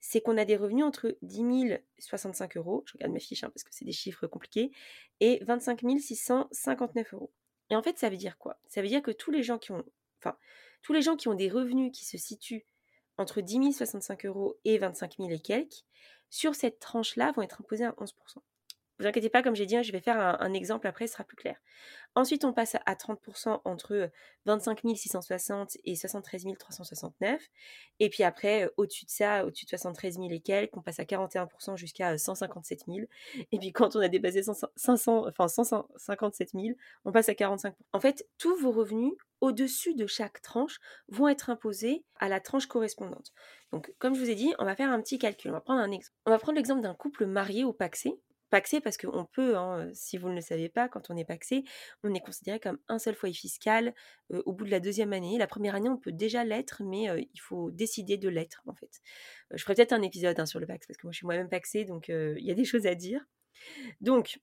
c'est 0.00 0.20
qu'on 0.20 0.36
a 0.36 0.44
des 0.44 0.56
revenus 0.56 0.84
entre 0.84 1.16
10 1.22 1.78
065 1.98 2.56
euros, 2.56 2.82
je 2.86 2.94
regarde 2.94 3.12
mes 3.12 3.20
fiches 3.20 3.44
hein, 3.44 3.50
parce 3.50 3.62
que 3.62 3.70
c'est 3.72 3.84
des 3.84 3.92
chiffres 3.92 4.26
compliqués, 4.26 4.72
et 5.20 5.42
25 5.44 5.80
659 6.00 7.14
euros. 7.14 7.32
Et 7.72 7.74
en 7.74 7.82
fait, 7.82 7.98
ça 7.98 8.10
veut 8.10 8.18
dire 8.18 8.36
quoi? 8.36 8.58
Ça 8.68 8.82
veut 8.82 8.88
dire 8.88 9.00
que 9.00 9.10
tous 9.10 9.30
les 9.30 9.42
gens 9.42 9.56
qui 9.56 9.72
ont, 9.72 9.82
enfin, 10.20 10.36
tous 10.82 10.92
les 10.92 11.00
gens 11.00 11.16
qui 11.16 11.28
ont 11.28 11.34
des 11.34 11.48
revenus 11.48 11.90
qui 11.90 12.04
se 12.04 12.18
situent 12.18 12.66
entre 13.16 13.40
10 13.40 13.72
065 13.72 14.26
euros 14.26 14.58
et 14.66 14.76
25 14.76 15.14
000 15.16 15.30
et 15.30 15.40
quelques, 15.40 15.86
sur 16.28 16.54
cette 16.54 16.80
tranche-là, 16.80 17.32
vont 17.32 17.40
être 17.40 17.62
imposés 17.62 17.86
à 17.86 17.92
11%. 17.92 18.12
Vous 18.98 19.06
inquiétez 19.06 19.30
pas, 19.30 19.42
comme 19.42 19.56
j'ai 19.56 19.64
dit, 19.64 19.74
hein, 19.74 19.82
je 19.82 19.90
vais 19.90 20.02
faire 20.02 20.18
un, 20.18 20.52
exemple 20.52 20.86
après, 20.86 21.06
ce 21.06 21.14
sera 21.14 21.24
plus 21.24 21.36
clair. 21.36 21.56
Ensuite, 22.14 22.44
on 22.44 22.52
passe 22.52 22.76
à 22.84 22.94
30% 22.94 23.62
entre 23.64 24.10
25 24.44 24.80
660 24.94 25.78
et 25.84 25.96
73 25.96 26.44
369. 26.58 27.40
Et 28.00 28.10
puis 28.10 28.22
après, 28.22 28.70
au-dessus 28.76 29.06
de 29.06 29.10
ça, 29.10 29.46
au-dessus 29.46 29.64
de 29.64 29.70
73 29.70 30.16
000 30.16 30.28
et 30.30 30.40
quelques, 30.40 30.76
on 30.76 30.82
passe 30.82 31.00
à 31.00 31.04
41% 31.04 31.76
jusqu'à 31.76 32.18
157 32.18 32.84
000. 32.86 33.06
Et 33.50 33.58
puis 33.58 33.72
quand 33.72 33.96
on 33.96 34.00
a 34.00 34.08
dépassé 34.08 34.42
500, 34.76 35.26
enfin 35.26 35.48
157 35.48 36.50
000, 36.50 36.76
on 37.04 37.12
passe 37.12 37.30
à 37.30 37.32
45%. 37.32 37.72
En 37.92 38.00
fait, 38.00 38.26
tous 38.36 38.56
vos 38.56 38.72
revenus 38.72 39.14
au-dessus 39.40 39.94
de 39.94 40.06
chaque 40.06 40.42
tranche 40.42 40.80
vont 41.08 41.28
être 41.28 41.50
imposés 41.50 42.04
à 42.18 42.28
la 42.28 42.40
tranche 42.40 42.66
correspondante. 42.66 43.32
Donc, 43.72 43.92
comme 43.98 44.14
je 44.14 44.20
vous 44.20 44.30
ai 44.30 44.34
dit, 44.34 44.54
on 44.58 44.64
va 44.64 44.76
faire 44.76 44.90
un 44.90 45.00
petit 45.00 45.18
calcul. 45.18 45.50
On 45.50 45.54
va 45.54 45.60
prendre. 45.60 45.82
On 46.26 46.30
va 46.30 46.38
prendre 46.38 46.56
l'exemple 46.56 46.82
d'un 46.82 46.94
couple 46.94 47.26
marié 47.26 47.64
ou 47.64 47.72
paxé 47.72 48.20
paxé 48.52 48.80
parce 48.80 48.98
qu'on 48.98 49.24
peut, 49.24 49.56
hein, 49.56 49.88
si 49.94 50.18
vous 50.18 50.28
ne 50.28 50.34
le 50.34 50.42
savez 50.42 50.68
pas, 50.68 50.88
quand 50.88 51.10
on 51.10 51.16
est 51.16 51.24
paxé, 51.24 51.64
on 52.04 52.12
est 52.14 52.20
considéré 52.20 52.60
comme 52.60 52.78
un 52.88 52.98
seul 52.98 53.14
foyer 53.14 53.34
fiscal 53.34 53.94
au 54.28 54.52
bout 54.52 54.66
de 54.66 54.70
la 54.70 54.78
deuxième 54.78 55.14
année. 55.14 55.38
La 55.38 55.46
première 55.46 55.74
année, 55.74 55.88
on 55.88 55.96
peut 55.96 56.12
déjà 56.12 56.44
l'être, 56.44 56.82
mais 56.84 57.06
il 57.32 57.40
faut 57.40 57.70
décider 57.70 58.18
de 58.18 58.28
l'être 58.28 58.62
en 58.66 58.74
fait. 58.74 59.00
je 59.50 59.62
ferai 59.62 59.74
peut-être 59.74 59.94
un 59.94 60.02
épisode 60.02 60.38
hein, 60.38 60.46
sur 60.46 60.60
le 60.60 60.66
pax 60.66 60.86
parce 60.86 60.98
que 60.98 61.06
moi 61.06 61.12
je 61.12 61.16
suis 61.16 61.26
moi-même 61.26 61.48
paxé, 61.48 61.84
donc 61.86 62.08
il 62.08 62.44
y 62.44 62.50
a 62.50 62.54
des 62.54 62.64
choses 62.66 62.86
à 62.86 62.94
dire. 62.94 63.24
Donc, 64.00 64.38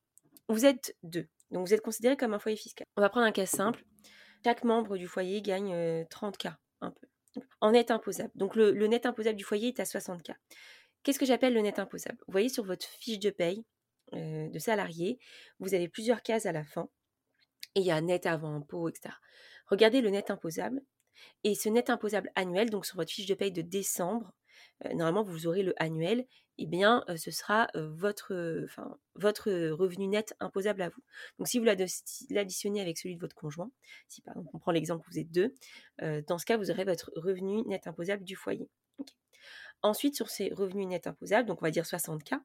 vous 0.47 0.65
êtes 0.65 0.95
deux, 1.03 1.27
donc 1.51 1.67
vous 1.67 1.73
êtes 1.73 1.81
considéré 1.81 2.17
comme 2.17 2.33
un 2.33 2.39
foyer 2.39 2.57
fiscal. 2.57 2.87
On 2.97 3.01
va 3.01 3.09
prendre 3.09 3.27
un 3.27 3.31
cas 3.31 3.45
simple. 3.45 3.83
Chaque 4.43 4.63
membre 4.63 4.97
du 4.97 5.05
foyer 5.05 5.41
gagne 5.41 5.73
30K, 6.05 6.55
un 6.81 6.91
peu, 6.91 7.07
en 7.61 7.71
net 7.71 7.91
imposable. 7.91 8.31
Donc 8.35 8.55
le, 8.55 8.71
le 8.71 8.87
net 8.87 9.05
imposable 9.05 9.35
du 9.35 9.43
foyer 9.43 9.67
est 9.67 9.79
à 9.79 9.83
60K. 9.83 10.33
Qu'est-ce 11.03 11.19
que 11.19 11.25
j'appelle 11.25 11.53
le 11.53 11.61
net 11.61 11.79
imposable? 11.79 12.17
Vous 12.27 12.31
voyez 12.31 12.49
sur 12.49 12.63
votre 12.63 12.85
fiche 12.85 13.19
de 13.19 13.29
paye, 13.29 13.63
euh, 14.13 14.49
de 14.49 14.59
salariés, 14.59 15.19
vous 15.59 15.73
avez 15.73 15.87
plusieurs 15.87 16.21
cases 16.21 16.45
à 16.45 16.51
la 16.51 16.63
fin. 16.63 16.89
Et 17.75 17.81
il 17.81 17.85
y 17.85 17.91
a 17.91 18.01
net 18.01 18.25
avant 18.25 18.55
impôt, 18.55 18.89
etc. 18.89 19.13
Regardez 19.67 20.01
le 20.01 20.09
net 20.09 20.31
imposable. 20.31 20.81
Et 21.43 21.53
ce 21.53 21.69
net 21.69 21.89
imposable 21.89 22.31
annuel, 22.35 22.69
donc 22.69 22.85
sur 22.85 22.95
votre 22.95 23.11
fiche 23.11 23.27
de 23.27 23.33
paye 23.35 23.51
de 23.51 23.61
décembre, 23.61 24.33
euh, 24.85 24.93
normalement 24.93 25.23
vous 25.23 25.47
aurez 25.47 25.63
le 25.63 25.73
annuel, 25.81 26.21
et 26.21 26.63
eh 26.63 26.65
bien 26.65 27.03
euh, 27.09 27.17
ce 27.17 27.31
sera 27.31 27.67
votre, 27.75 28.65
votre 29.15 29.51
revenu 29.71 30.07
net 30.07 30.33
imposable 30.39 30.81
à 30.81 30.89
vous. 30.89 31.01
Donc 31.37 31.47
si 31.47 31.59
vous 31.59 31.65
l'additionnez 31.65 32.81
avec 32.81 32.97
celui 32.97 33.15
de 33.15 33.21
votre 33.21 33.35
conjoint, 33.35 33.71
si 34.07 34.21
par 34.21 34.33
exemple 34.33 34.49
on 34.53 34.59
prend 34.59 34.71
l'exemple 34.71 35.05
vous 35.09 35.19
êtes 35.19 35.31
deux, 35.31 35.53
dans 36.27 36.37
ce 36.37 36.45
cas 36.45 36.57
vous 36.57 36.71
aurez 36.71 36.83
votre 36.83 37.11
revenu 37.15 37.63
net 37.63 37.87
imposable 37.87 38.23
du 38.23 38.35
foyer. 38.35 38.69
Ensuite 39.81 40.15
sur 40.15 40.29
ces 40.29 40.53
revenus 40.53 40.87
net 40.87 41.07
imposables, 41.07 41.47
donc 41.47 41.61
on 41.61 41.65
va 41.65 41.71
dire 41.71 41.85
60K, 41.85 42.41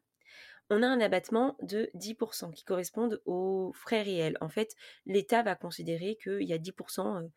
on 0.71 0.83
a 0.83 0.87
un 0.87 1.00
abattement 1.00 1.56
de 1.62 1.90
10% 1.94 2.52
qui 2.52 2.64
correspondent 2.64 3.21
aux 3.26 3.73
frais 3.75 4.02
réels. 4.02 4.37
En 4.40 4.49
fait, 4.49 4.75
l'État 5.06 5.42
va 5.42 5.54
considérer 5.54 6.16
qu'il 6.23 6.42
y 6.42 6.52
a 6.52 6.59
10%, 6.59 7.28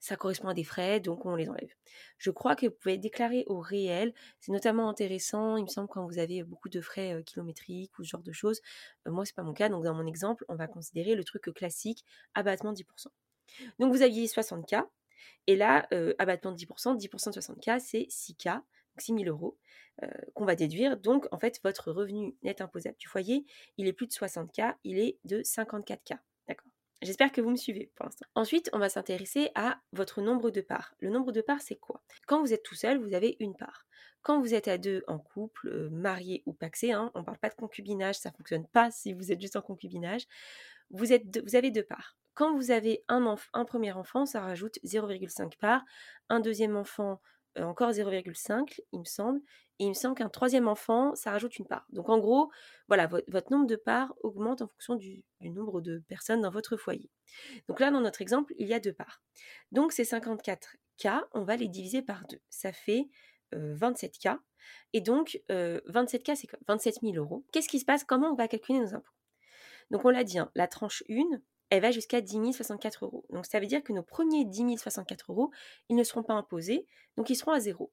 ça 0.00 0.16
correspond 0.16 0.48
à 0.48 0.54
des 0.54 0.62
frais, 0.62 1.00
donc 1.00 1.26
on 1.26 1.34
les 1.34 1.48
enlève. 1.48 1.72
Je 2.18 2.30
crois 2.30 2.54
que 2.54 2.66
vous 2.66 2.72
pouvez 2.72 2.98
déclarer 2.98 3.44
au 3.48 3.58
réel. 3.58 4.14
C'est 4.38 4.52
notamment 4.52 4.88
intéressant, 4.88 5.56
il 5.56 5.64
me 5.64 5.68
semble, 5.68 5.88
quand 5.88 6.06
vous 6.06 6.18
avez 6.18 6.44
beaucoup 6.44 6.68
de 6.68 6.80
frais 6.80 7.20
kilométriques 7.26 7.98
ou 7.98 8.04
ce 8.04 8.10
genre 8.10 8.22
de 8.22 8.32
choses. 8.32 8.60
moi, 9.06 9.24
c'est 9.24 9.34
pas 9.34 9.42
mon 9.42 9.54
cas, 9.54 9.68
donc 9.68 9.84
dans 9.84 9.94
mon 9.94 10.06
exemple, 10.06 10.44
on 10.48 10.54
va 10.54 10.68
considérer 10.68 11.16
le 11.16 11.24
truc 11.24 11.52
classique, 11.52 12.04
abattement 12.34 12.72
de 12.72 12.78
10%. 12.78 13.08
Donc 13.80 13.92
vous 13.92 14.02
aviez 14.02 14.26
60K, 14.26 14.86
et 15.48 15.56
là, 15.56 15.88
abattement 16.18 16.52
de 16.52 16.58
10%, 16.58 16.96
10% 16.96 17.34
de 17.34 17.40
60K, 17.40 17.80
c'est 17.80 18.06
6K. 18.08 18.60
6 19.00 19.14
000 19.14 19.24
euros, 19.24 19.56
qu'on 20.34 20.44
va 20.44 20.54
déduire. 20.54 20.96
Donc, 20.96 21.26
en 21.32 21.38
fait, 21.38 21.60
votre 21.64 21.90
revenu 21.90 22.36
net 22.42 22.60
imposable 22.60 22.96
du 22.98 23.08
foyer, 23.08 23.44
il 23.76 23.88
est 23.88 23.92
plus 23.92 24.06
de 24.06 24.12
60K, 24.12 24.74
il 24.84 24.98
est 24.98 25.18
de 25.24 25.42
54K. 25.42 26.18
D'accord? 26.46 26.68
J'espère 27.02 27.30
que 27.30 27.40
vous 27.40 27.50
me 27.50 27.56
suivez 27.56 27.92
pour 27.94 28.06
l'instant. 28.06 28.26
Ensuite, 28.34 28.70
on 28.72 28.78
va 28.78 28.88
s'intéresser 28.88 29.50
à 29.54 29.80
votre 29.92 30.20
nombre 30.20 30.50
de 30.50 30.60
parts. 30.60 30.94
Le 30.98 31.10
nombre 31.10 31.32
de 31.32 31.40
parts, 31.40 31.60
c'est 31.60 31.76
quoi? 31.76 32.02
Quand 32.26 32.40
vous 32.40 32.52
êtes 32.52 32.62
tout 32.62 32.74
seul, 32.74 32.98
vous 32.98 33.14
avez 33.14 33.36
une 33.40 33.54
part. 33.56 33.86
Quand 34.22 34.40
vous 34.40 34.52
êtes 34.52 34.68
à 34.68 34.78
deux 34.78 35.04
en 35.06 35.18
couple, 35.18 35.68
euh, 35.68 35.88
marié 35.90 36.42
ou 36.44 36.52
paxé, 36.52 36.92
hein, 36.92 37.12
on 37.14 37.20
ne 37.20 37.24
parle 37.24 37.38
pas 37.38 37.50
de 37.50 37.54
concubinage, 37.54 38.16
ça 38.16 38.30
ne 38.30 38.34
fonctionne 38.34 38.66
pas 38.66 38.90
si 38.90 39.12
vous 39.12 39.30
êtes 39.30 39.40
juste 39.40 39.56
en 39.56 39.62
concubinage, 39.62 40.26
vous, 40.90 41.12
avez 41.12 41.70
deux 41.70 41.84
parts. 41.84 42.16
Quand 42.34 42.56
vous 42.56 42.70
avez 42.70 43.04
un, 43.08 43.36
un 43.52 43.64
premier 43.64 43.92
enfant, 43.92 44.26
ça 44.26 44.40
rajoute 44.40 44.78
0,5 44.84 45.56
parts. 45.58 45.84
Un 46.28 46.40
deuxième 46.40 46.76
enfant, 46.76 47.12
euh, 47.12 47.16
encore 47.56 47.90
0,5, 47.90 48.80
il 48.92 49.00
me 49.00 49.04
semble. 49.04 49.40
Et 49.80 49.84
il 49.84 49.90
me 49.90 49.94
semble 49.94 50.16
qu'un 50.16 50.28
troisième 50.28 50.66
enfant, 50.66 51.14
ça 51.14 51.30
rajoute 51.30 51.56
une 51.58 51.66
part. 51.66 51.86
Donc 51.90 52.08
en 52.08 52.18
gros, 52.18 52.50
voilà, 52.88 53.06
votre, 53.06 53.52
nombre 53.52 53.66
de 53.66 53.76
parts 53.76 54.12
augmente 54.22 54.60
en 54.60 54.66
fonction 54.66 54.96
du, 54.96 55.24
nombre 55.40 55.80
de 55.80 56.02
personnes 56.08 56.40
dans 56.40 56.50
votre 56.50 56.76
foyer. 56.76 57.10
Donc 57.68 57.78
là, 57.78 57.90
dans 57.90 58.00
notre 58.00 58.20
exemple, 58.20 58.54
il 58.58 58.66
y 58.66 58.74
a 58.74 58.80
deux 58.80 58.92
parts. 58.92 59.22
Donc 59.70 59.92
ces 59.92 60.02
54K, 60.02 61.22
on 61.32 61.42
va 61.44 61.56
les 61.56 61.68
diviser 61.68 62.02
par 62.02 62.26
deux. 62.26 62.40
Ça 62.50 62.72
fait 62.72 63.08
27K. 63.52 64.32
Euh, 64.32 64.36
Et 64.92 65.00
donc, 65.00 65.40
27K, 65.48 66.32
euh, 66.32 66.34
c'est 66.34 66.46
quoi? 66.48 66.58
27 66.66 66.96
000 67.02 67.14
euros. 67.14 67.44
Qu'est-ce 67.52 67.68
qui 67.68 67.78
se 67.78 67.84
passe? 67.84 68.02
Comment 68.02 68.32
on 68.32 68.34
va 68.34 68.48
calculer 68.48 68.80
nos 68.80 68.94
impôts? 68.94 69.12
Donc 69.90 70.04
on 70.04 70.10
l'a 70.10 70.24
dit, 70.24 70.38
hein, 70.38 70.50
la 70.54 70.66
tranche 70.66 71.02
1, 71.08 71.40
elle 71.70 71.82
va 71.82 71.90
jusqu'à 71.90 72.20
10 72.20 72.52
064 72.52 73.04
euros. 73.04 73.24
Donc 73.30 73.46
ça 73.46 73.60
veut 73.60 73.66
dire 73.66 73.82
que 73.82 73.92
nos 73.92 74.02
premiers 74.02 74.44
10 74.44 74.78
064 74.78 75.32
euros, 75.32 75.50
ils 75.88 75.96
ne 75.96 76.04
seront 76.04 76.22
pas 76.22 76.34
imposés, 76.34 76.86
donc 77.16 77.30
ils 77.30 77.36
seront 77.36 77.52
à 77.52 77.60
zéro. 77.60 77.92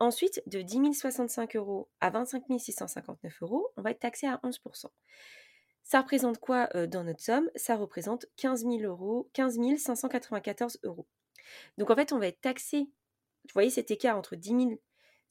Ensuite, 0.00 0.42
de 0.46 0.60
10 0.60 0.94
065 0.94 1.56
euros 1.56 1.88
à 2.00 2.10
25 2.10 2.42
659 2.58 3.42
euros, 3.42 3.68
on 3.76 3.82
va 3.82 3.92
être 3.92 4.00
taxé 4.00 4.26
à 4.26 4.40
11%. 4.42 4.86
Ça 5.84 6.00
représente 6.00 6.38
quoi 6.38 6.68
euh, 6.74 6.86
dans 6.86 7.04
notre 7.04 7.22
somme? 7.22 7.48
Ça 7.54 7.76
représente 7.76 8.26
15 8.36 8.62
000 8.62 8.76
euros, 8.82 9.28
15 9.34 9.58
594 9.78 10.78
euros. 10.82 11.06
Donc 11.78 11.90
en 11.90 11.94
fait, 11.94 12.12
on 12.12 12.18
va 12.18 12.26
être 12.26 12.40
taxé. 12.40 12.78
Vous 12.78 13.52
voyez 13.52 13.70
cet 13.70 13.90
écart 13.90 14.16
entre 14.16 14.34
10 14.34 14.78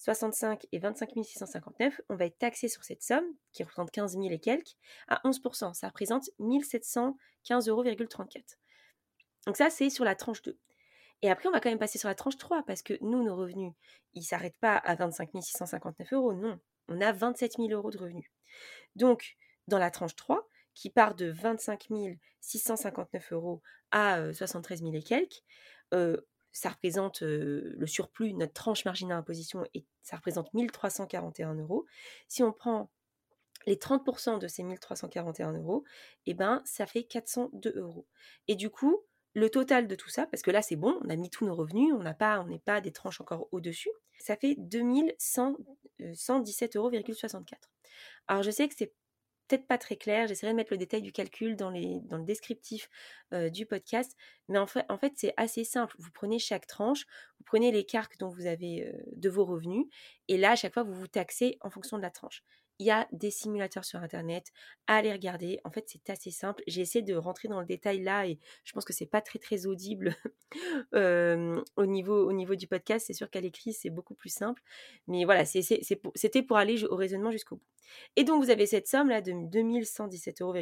065 0.03 0.67
et 0.73 0.79
25 0.79 1.11
659, 1.23 2.01
on 2.09 2.15
va 2.15 2.25
être 2.25 2.37
taxé 2.37 2.67
sur 2.67 2.83
cette 2.83 3.01
somme, 3.01 3.25
qui 3.53 3.63
représente 3.63 3.89
15 3.91 4.13
000 4.13 4.25
et 4.25 4.39
quelques, 4.39 4.75
à 5.07 5.21
11%. 5.23 5.73
Ça 5.73 5.87
représente 5.87 6.29
1715,34 6.39 7.69
euros. 7.69 7.83
Donc 9.45 9.55
ça, 9.55 9.69
c'est 9.69 9.89
sur 9.89 10.03
la 10.03 10.15
tranche 10.15 10.41
2. 10.41 10.57
Et 11.21 11.29
après, 11.31 11.47
on 11.47 11.53
va 11.53 11.61
quand 11.61 11.69
même 11.69 11.79
passer 11.79 11.97
sur 11.97 12.09
la 12.09 12.15
tranche 12.15 12.37
3 12.37 12.63
parce 12.63 12.81
que 12.81 12.95
nous, 13.01 13.23
nos 13.23 13.35
revenus, 13.35 13.71
ils 14.13 14.19
ne 14.19 14.25
s'arrêtent 14.25 14.57
pas 14.57 14.75
à 14.75 14.95
25 14.95 15.29
659 15.41 16.11
euros. 16.11 16.33
Non, 16.33 16.59
on 16.89 16.99
a 16.99 17.13
27 17.13 17.53
000 17.57 17.69
euros 17.69 17.91
de 17.91 17.97
revenus. 17.97 18.29
Donc, 18.97 19.37
dans 19.69 19.79
la 19.79 19.89
tranche 19.89 20.17
3, 20.17 20.45
qui 20.73 20.89
part 20.89 21.15
de 21.15 21.31
25 21.31 21.87
659 22.41 23.31
euros 23.31 23.61
à 23.91 24.33
73 24.33 24.81
000 24.81 24.93
et 24.95 25.01
quelques, 25.01 25.43
ça 26.53 26.69
représente 26.69 27.21
le 27.21 27.87
surplus, 27.87 28.33
notre 28.33 28.53
tranche 28.53 28.85
marginale 28.85 29.17
d'imposition, 29.17 29.65
et 29.73 29.85
ça 30.01 30.15
représente 30.15 30.53
1341 30.53 31.55
euros. 31.55 31.85
Si 32.27 32.43
on 32.43 32.53
prend 32.53 32.89
les 33.65 33.75
30% 33.75 34.39
de 34.39 34.47
ces 34.47 34.63
1341 34.63 35.53
euros, 35.53 35.83
eh 36.25 36.33
ben, 36.33 36.61
ça 36.65 36.85
fait 36.85 37.03
402 37.03 37.73
euros. 37.77 38.05
Et 38.47 38.55
du 38.55 38.69
coup, 38.69 39.03
le 39.33 39.49
total 39.49 39.87
de 39.87 39.95
tout 39.95 40.09
ça, 40.09 40.27
parce 40.27 40.43
que 40.43 40.51
là 40.51 40.61
c'est 40.61 40.75
bon, 40.75 40.99
on 41.03 41.09
a 41.09 41.15
mis 41.15 41.29
tous 41.29 41.45
nos 41.45 41.55
revenus, 41.55 41.93
on 41.93 42.03
n'a 42.03 42.13
pas, 42.13 42.39
on 42.41 42.45
n'est 42.45 42.59
pas 42.59 42.81
des 42.81 42.91
tranches 42.91 43.19
encore 43.19 43.47
au-dessus, 43.51 43.89
ça 44.19 44.35
fait 44.35 44.55
2117,64 44.59 46.77
euros. 46.77 46.91
Alors 48.27 48.43
je 48.43 48.51
sais 48.51 48.67
que 48.67 48.75
c'est 48.77 48.93
peut-être 49.47 49.67
pas 49.67 49.77
très 49.77 49.95
clair, 49.95 50.27
j'essaierai 50.27 50.53
de 50.53 50.57
mettre 50.57 50.71
le 50.71 50.77
détail 50.77 51.01
du 51.01 51.11
calcul 51.11 51.55
dans, 51.55 51.69
le 51.69 52.23
descriptif 52.23 52.89
du 53.51 53.65
podcast, 53.65 54.15
mais 54.47 54.59
en 54.59 54.67
fait, 54.67 55.13
c'est 55.15 55.33
assez 55.37 55.63
simple. 55.63 55.95
Vous 55.99 56.11
prenez 56.11 56.39
chaque 56.39 56.67
tranche, 56.67 57.05
vous 57.39 57.43
prenez 57.45 57.71
les 57.71 57.85
cartes 57.85 58.13
dont 58.19 58.29
vous 58.29 58.45
avez 58.45 58.93
de 59.15 59.29
vos 59.29 59.45
revenus, 59.45 59.85
et 60.27 60.37
là 60.37 60.51
à 60.51 60.55
chaque 60.55 60.73
fois 60.73 60.83
vous 60.83 60.93
vous 60.93 61.07
taxez 61.07 61.57
en 61.61 61.69
fonction 61.69 61.97
de 61.97 62.01
la 62.01 62.11
tranche. 62.11 62.43
Il 62.79 62.87
y 62.87 62.91
a 62.91 63.07
des 63.11 63.29
simulateurs 63.29 63.85
sur 63.85 63.99
Internet, 63.99 64.51
allez 64.87 65.11
regarder. 65.11 65.59
En 65.63 65.71
fait, 65.71 65.85
c'est 65.87 66.09
assez 66.09 66.31
simple. 66.31 66.63
J'ai 66.67 66.81
essayé 66.81 67.03
de 67.03 67.15
rentrer 67.15 67.47
dans 67.47 67.59
le 67.59 67.65
détail 67.65 68.01
là 68.01 68.25
et 68.25 68.39
je 68.63 68.73
pense 68.73 68.83
que 68.83 68.93
c'est 68.93 69.05
pas 69.05 69.21
très 69.21 69.39
très 69.39 69.65
audible 69.67 70.15
au, 70.93 71.85
niveau, 71.85 72.27
au 72.27 72.33
niveau 72.33 72.55
du 72.55 72.67
podcast. 72.67 73.05
C'est 73.07 73.13
sûr 73.13 73.29
qu'à 73.29 73.41
l'écrit, 73.41 73.73
c'est 73.73 73.91
beaucoup 73.91 74.15
plus 74.15 74.33
simple. 74.33 74.61
Mais 75.07 75.23
voilà, 75.23 75.45
c'était 75.45 76.43
pour, 76.43 76.57
aller 76.57 76.83
au 76.85 76.95
raisonnement 76.95 77.31
jusqu'au 77.31 77.57
bout. 77.57 77.67
Et 78.15 78.23
donc, 78.23 78.43
vous 78.43 78.49
avez 78.49 78.65
cette 78.65 78.87
somme 78.87 79.09
là 79.09 79.21
de 79.21 79.31
2117,64 79.31 80.41
euros. 80.41 80.55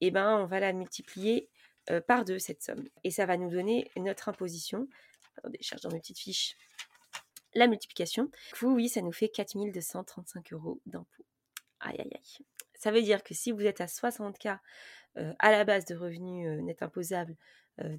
Et 0.00 0.10
ben, 0.10 0.38
on 0.38 0.46
va 0.46 0.60
la 0.60 0.72
multiplier 0.72 1.48
par 2.06 2.24
deux, 2.24 2.38
cette 2.38 2.62
somme. 2.62 2.84
Et 3.04 3.10
ça 3.10 3.26
va 3.26 3.36
nous 3.36 3.50
donner 3.50 3.90
notre 3.96 4.28
imposition. 4.28 4.88
Attendez, 5.36 5.58
je 5.60 5.68
cherche 5.68 5.82
dans 5.82 5.90
mes 5.90 6.00
petites 6.00 6.18
fiches 6.18 6.56
la 7.54 7.66
multiplication. 7.66 8.30
Vous, 8.58 8.68
oui, 8.74 8.88
ça 8.88 9.02
nous 9.02 9.12
fait 9.12 9.28
4235 9.28 10.52
euros 10.52 10.80
d'impôt. 10.86 11.24
Aïe, 11.80 11.96
aïe, 11.98 12.10
aïe. 12.14 12.46
Ça 12.74 12.90
veut 12.90 13.02
dire 13.02 13.22
que 13.22 13.34
si 13.34 13.52
vous 13.52 13.62
êtes 13.62 13.80
à 13.80 13.86
60K 13.86 14.58
euh, 15.16 15.32
à 15.38 15.50
la 15.50 15.64
base 15.64 15.84
de 15.86 15.96
revenus 15.96 16.46
euh, 16.46 16.62
net 16.62 16.82
imposables 16.82 17.36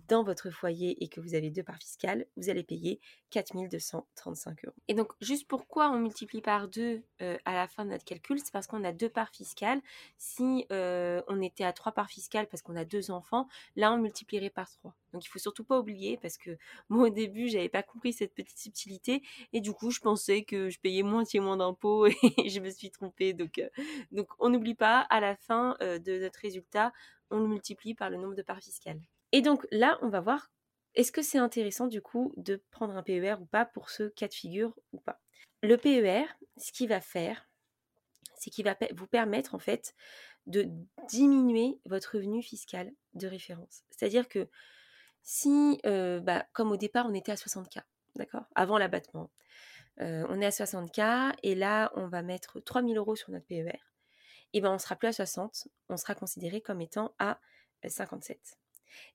dans 0.07 0.23
votre 0.23 0.51
foyer 0.51 1.03
et 1.03 1.07
que 1.07 1.19
vous 1.19 1.33
avez 1.33 1.49
deux 1.49 1.63
parts 1.63 1.79
fiscales, 1.79 2.25
vous 2.37 2.49
allez 2.49 2.63
payer 2.63 2.99
4235 3.31 4.65
euros. 4.65 4.75
Et 4.87 4.93
donc, 4.93 5.13
juste 5.21 5.47
pourquoi 5.47 5.89
on 5.89 5.99
multiplie 5.99 6.41
par 6.41 6.67
deux 6.67 7.03
à 7.19 7.53
la 7.53 7.67
fin 7.67 7.85
de 7.85 7.89
notre 7.89 8.05
calcul, 8.05 8.39
c'est 8.39 8.51
parce 8.51 8.67
qu'on 8.67 8.83
a 8.83 8.91
deux 8.91 9.09
parts 9.09 9.31
fiscales. 9.31 9.81
Si 10.17 10.65
on 10.69 11.41
était 11.41 11.63
à 11.63 11.73
trois 11.73 11.91
parts 11.91 12.09
fiscales 12.09 12.47
parce 12.47 12.61
qu'on 12.61 12.75
a 12.75 12.85
deux 12.85 13.11
enfants, 13.11 13.47
là, 13.75 13.91
on 13.91 13.97
multiplierait 13.97 14.49
par 14.49 14.69
trois. 14.69 14.93
Donc, 15.13 15.25
il 15.25 15.29
faut 15.29 15.39
surtout 15.39 15.63
pas 15.63 15.79
oublier 15.79 16.17
parce 16.17 16.37
que 16.37 16.57
moi, 16.89 17.07
au 17.07 17.09
début, 17.09 17.47
j'avais 17.49 17.69
pas 17.69 17.83
compris 17.83 18.13
cette 18.13 18.33
petite 18.33 18.57
subtilité 18.57 19.23
et 19.53 19.61
du 19.61 19.73
coup, 19.73 19.91
je 19.91 19.99
pensais 19.99 20.43
que 20.43 20.69
je 20.69 20.79
payais 20.79 21.03
moitié 21.03 21.39
moins 21.39 21.57
d'impôts 21.57 22.07
et 22.07 22.13
je 22.49 22.59
me 22.59 22.69
suis 22.69 22.91
trompée. 22.91 23.33
Donc, 23.33 23.61
donc 24.11 24.27
on 24.39 24.49
n'oublie 24.49 24.75
pas, 24.75 24.99
à 25.09 25.19
la 25.19 25.35
fin 25.35 25.75
de 25.81 26.19
notre 26.19 26.39
résultat, 26.39 26.91
on 27.29 27.39
le 27.39 27.47
multiplie 27.47 27.95
par 27.95 28.09
le 28.09 28.17
nombre 28.17 28.35
de 28.35 28.41
parts 28.41 28.59
fiscales. 28.59 29.01
Et 29.31 29.41
donc 29.41 29.65
là, 29.71 29.97
on 30.01 30.09
va 30.09 30.19
voir 30.19 30.51
est-ce 30.95 31.11
que 31.11 31.21
c'est 31.21 31.37
intéressant 31.37 31.87
du 31.87 32.01
coup 32.01 32.33
de 32.35 32.61
prendre 32.69 32.95
un 32.95 33.03
PER 33.03 33.35
ou 33.39 33.45
pas 33.45 33.65
pour 33.65 33.89
ce 33.89 34.09
cas 34.09 34.27
de 34.27 34.33
figure 34.33 34.77
ou 34.91 34.99
pas? 34.99 35.21
Le 35.63 35.77
PER, 35.77 36.25
ce 36.57 36.71
qu'il 36.71 36.89
va 36.89 36.99
faire, 36.99 37.47
c'est 38.35 38.49
qu'il 38.49 38.65
va 38.65 38.75
vous 38.95 39.07
permettre 39.07 39.55
en 39.55 39.59
fait 39.59 39.93
de 40.47 40.67
diminuer 41.07 41.79
votre 41.85 42.15
revenu 42.17 42.41
fiscal 42.41 42.91
de 43.13 43.27
référence. 43.27 43.83
C'est-à-dire 43.91 44.27
que 44.27 44.49
si, 45.21 45.79
euh, 45.85 46.19
bah, 46.19 46.45
comme 46.51 46.71
au 46.71 46.77
départ, 46.77 47.05
on 47.07 47.13
était 47.13 47.31
à 47.31 47.35
60K, 47.35 47.83
d'accord? 48.15 48.45
Avant 48.55 48.77
l'abattement. 48.77 49.29
Euh, 49.99 50.25
on 50.29 50.41
est 50.41 50.45
à 50.45 50.49
60K 50.49 51.35
et 51.43 51.53
là, 51.53 51.91
on 51.95 52.07
va 52.07 52.23
mettre 52.23 52.59
3000 52.59 52.97
euros 52.97 53.15
sur 53.15 53.31
notre 53.31 53.45
PER. 53.45 53.79
Et 54.53 54.61
ben, 54.61 54.71
on 54.71 54.79
sera 54.79 54.95
plus 54.95 55.07
à 55.07 55.13
60, 55.13 55.67
on 55.89 55.97
sera 55.97 56.15
considéré 56.15 56.59
comme 56.59 56.81
étant 56.81 57.13
à 57.19 57.39
57. 57.87 58.57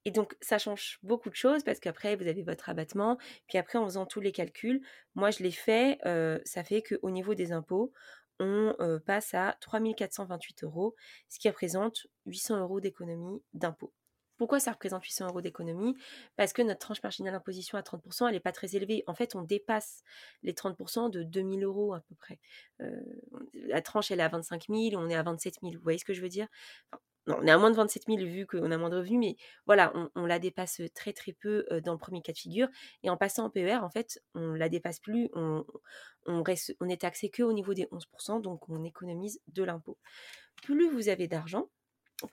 Et 0.04 0.10
donc, 0.10 0.36
ça 0.40 0.58
change 0.58 0.98
beaucoup 1.02 1.30
de 1.30 1.34
choses 1.34 1.62
parce 1.64 1.80
qu'après, 1.80 2.16
vous 2.16 2.26
avez 2.26 2.42
votre 2.42 2.68
abattement. 2.68 3.18
Puis 3.48 3.58
après, 3.58 3.78
en 3.78 3.84
faisant 3.84 4.06
tous 4.06 4.20
les 4.20 4.32
calculs, 4.32 4.80
moi, 5.14 5.30
je 5.30 5.42
l'ai 5.42 5.50
fait, 5.50 5.98
ça 6.44 6.64
fait 6.64 6.82
qu'au 6.82 7.10
niveau 7.10 7.34
des 7.34 7.52
impôts, 7.52 7.92
on 8.38 8.74
passe 9.06 9.34
à 9.34 9.56
3428 9.60 10.64
euros, 10.64 10.94
ce 11.28 11.38
qui 11.38 11.48
représente 11.48 12.06
800 12.26 12.60
euros 12.60 12.80
d'économie 12.80 13.42
d'impôts. 13.54 13.92
Pourquoi 14.38 14.60
ça 14.60 14.72
représente 14.72 15.02
800 15.02 15.28
euros 15.28 15.40
d'économie? 15.40 15.96
Parce 16.36 16.52
que 16.52 16.60
notre 16.60 16.80
tranche 16.80 17.02
marginale 17.02 17.32
d'imposition 17.32 17.78
à 17.78 17.80
30%, 17.80 18.26
elle 18.26 18.34
n'est 18.34 18.40
pas 18.40 18.52
très 18.52 18.76
élevée. 18.76 19.02
En 19.06 19.14
fait, 19.14 19.34
on 19.34 19.40
dépasse 19.40 20.02
les 20.42 20.52
30% 20.52 21.08
de 21.08 21.22
2000 21.22 21.64
euros 21.64 21.94
à 21.94 22.00
peu 22.00 22.14
près. 22.14 22.38
la 23.54 23.82
tranche, 23.82 24.10
elle 24.10 24.20
est 24.20 24.24
à 24.24 24.28
25 24.28 24.66
000, 24.68 25.02
on 25.02 25.08
est 25.08 25.14
à 25.14 25.22
27 25.22 25.56
000. 25.62 25.74
Vous 25.74 25.80
voyez 25.82 25.98
ce 25.98 26.04
que 26.04 26.14
je 26.14 26.20
veux 26.20 26.28
dire? 26.28 26.48
Non, 27.26 27.38
on 27.40 27.46
est 27.46 27.50
à 27.50 27.58
moins 27.58 27.70
de 27.70 27.76
27 27.76 28.04
000 28.06 28.18
vu 28.18 28.46
qu'on 28.46 28.70
a 28.70 28.78
moins 28.78 28.90
de 28.90 28.96
revenus, 28.96 29.18
mais 29.18 29.36
voilà, 29.66 29.92
on, 30.14 30.26
la 30.26 30.38
dépasse 30.38 30.80
très 30.94 31.12
très 31.12 31.32
peu 31.32 31.66
dans 31.84 31.92
le 31.92 31.98
premier 31.98 32.22
cas 32.22 32.32
de 32.32 32.38
figure. 32.38 32.68
Et 33.02 33.10
en 33.10 33.16
passant 33.16 33.46
en 33.46 33.50
PER, 33.50 33.78
en 33.82 33.90
fait, 33.90 34.22
on 34.34 34.52
la 34.52 34.68
dépasse 34.68 35.00
plus, 35.00 35.28
on, 35.34 35.64
est 36.88 37.00
taxé 37.00 37.28
que 37.28 37.42
au 37.42 37.52
niveau 37.52 37.74
des 37.74 37.86
11%, 37.86 38.40
donc 38.40 38.68
on 38.68 38.84
économise 38.84 39.40
de 39.48 39.64
l'impôt. 39.64 39.98
Plus 40.62 40.88
vous 40.88 41.08
avez 41.08 41.26
d'argent, 41.26 41.68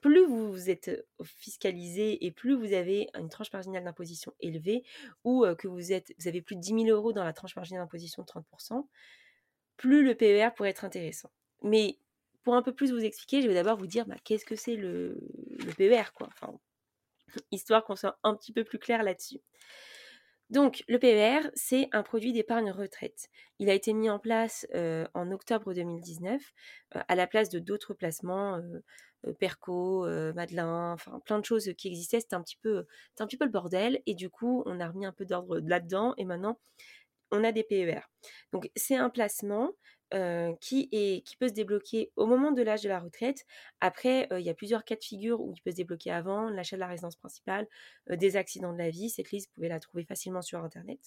plus 0.00 0.26
vous 0.26 0.70
êtes 0.70 1.06
fiscalisé 1.24 2.24
et 2.24 2.30
plus 2.30 2.54
vous 2.54 2.72
avez 2.72 3.08
une 3.18 3.28
tranche 3.28 3.52
marginale 3.52 3.84
d'imposition 3.84 4.32
élevée 4.40 4.84
ou 5.24 5.44
que 5.58 5.66
vous, 5.66 5.92
êtes, 5.92 6.14
vous 6.18 6.28
avez 6.28 6.40
plus 6.40 6.56
de 6.56 6.60
10 6.60 6.84
000 6.84 6.86
euros 6.86 7.12
dans 7.12 7.24
la 7.24 7.32
tranche 7.32 7.56
marginale 7.56 7.82
d'imposition 7.82 8.22
de 8.22 8.28
30%, 8.28 8.86
plus 9.76 10.04
le 10.04 10.14
PER 10.14 10.50
pourrait 10.54 10.70
être 10.70 10.84
intéressant. 10.84 11.30
Mais 11.62 11.98
pour 12.44 12.54
un 12.54 12.62
peu 12.62 12.74
plus 12.74 12.92
vous 12.92 13.04
expliquer, 13.04 13.42
je 13.42 13.48
vais 13.48 13.54
d'abord 13.54 13.76
vous 13.76 13.86
dire 13.86 14.06
bah, 14.06 14.16
qu'est-ce 14.24 14.44
que 14.44 14.56
c'est 14.56 14.76
le, 14.76 15.18
le 15.58 15.72
PER, 15.72 16.12
quoi. 16.14 16.28
Histoire 17.50 17.84
qu'on 17.84 17.96
soit 17.96 18.18
un 18.22 18.36
petit 18.36 18.52
peu 18.52 18.64
plus 18.64 18.78
clair 18.78 19.02
là-dessus. 19.02 19.40
Donc, 20.50 20.84
le 20.88 20.98
PER, 20.98 21.50
c'est 21.54 21.88
un 21.92 22.02
produit 22.02 22.32
d'épargne 22.32 22.70
retraite. 22.70 23.28
Il 23.58 23.70
a 23.70 23.74
été 23.74 23.92
mis 23.94 24.10
en 24.10 24.18
place 24.18 24.66
en 24.74 25.32
octobre 25.32 25.72
2019 25.72 26.40
à 26.92 27.14
la 27.14 27.26
place 27.26 27.48
de 27.48 27.58
d'autres 27.58 27.94
placements, 27.94 28.60
Perco, 29.40 30.06
Madelin, 30.34 30.92
enfin 30.92 31.18
plein 31.24 31.38
de 31.38 31.44
choses 31.46 31.72
qui 31.78 31.88
existaient. 31.88 32.20
C'était 32.20 32.36
un, 32.36 32.40
un 32.40 32.42
petit 32.42 33.36
peu 33.38 33.44
le 33.44 33.50
bordel. 33.50 34.02
Et 34.06 34.14
du 34.14 34.28
coup, 34.28 34.62
on 34.66 34.80
a 34.80 34.88
remis 34.88 35.06
un 35.06 35.12
peu 35.12 35.24
d'ordre 35.24 35.58
là-dedans. 35.60 36.14
Et 36.18 36.26
maintenant, 36.26 36.60
on 37.30 37.42
a 37.42 37.52
des 37.52 37.64
PER. 37.64 38.00
Donc, 38.52 38.70
c'est 38.76 38.96
un 38.96 39.10
placement 39.10 39.72
qui, 40.60 40.88
est, 40.92 41.26
qui 41.26 41.36
peut 41.36 41.48
se 41.48 41.52
débloquer 41.54 42.12
au 42.16 42.26
moment 42.26 42.52
de 42.52 42.62
l'âge 42.62 42.82
de 42.82 42.88
la 42.88 43.00
retraite. 43.00 43.44
Après, 43.80 44.28
il 44.30 44.44
y 44.44 44.50
a 44.50 44.54
plusieurs 44.54 44.84
cas 44.84 44.96
de 44.96 45.02
figure 45.02 45.40
où 45.40 45.52
il 45.56 45.62
peut 45.62 45.70
se 45.70 45.76
débloquer 45.76 46.10
avant, 46.10 46.48
l'achat 46.48 46.76
de 46.76 46.80
la 46.80 46.86
résidence 46.86 47.16
principale, 47.16 47.66
des 48.08 48.36
accidents 48.36 48.72
de 48.72 48.78
la 48.78 48.90
vie. 48.90 49.10
Cette 49.10 49.30
liste, 49.32 49.48
vous 49.48 49.54
pouvez 49.54 49.68
la 49.68 49.80
trouver 49.80 50.04
facilement 50.04 50.42
sur 50.42 50.62
Internet. 50.62 51.00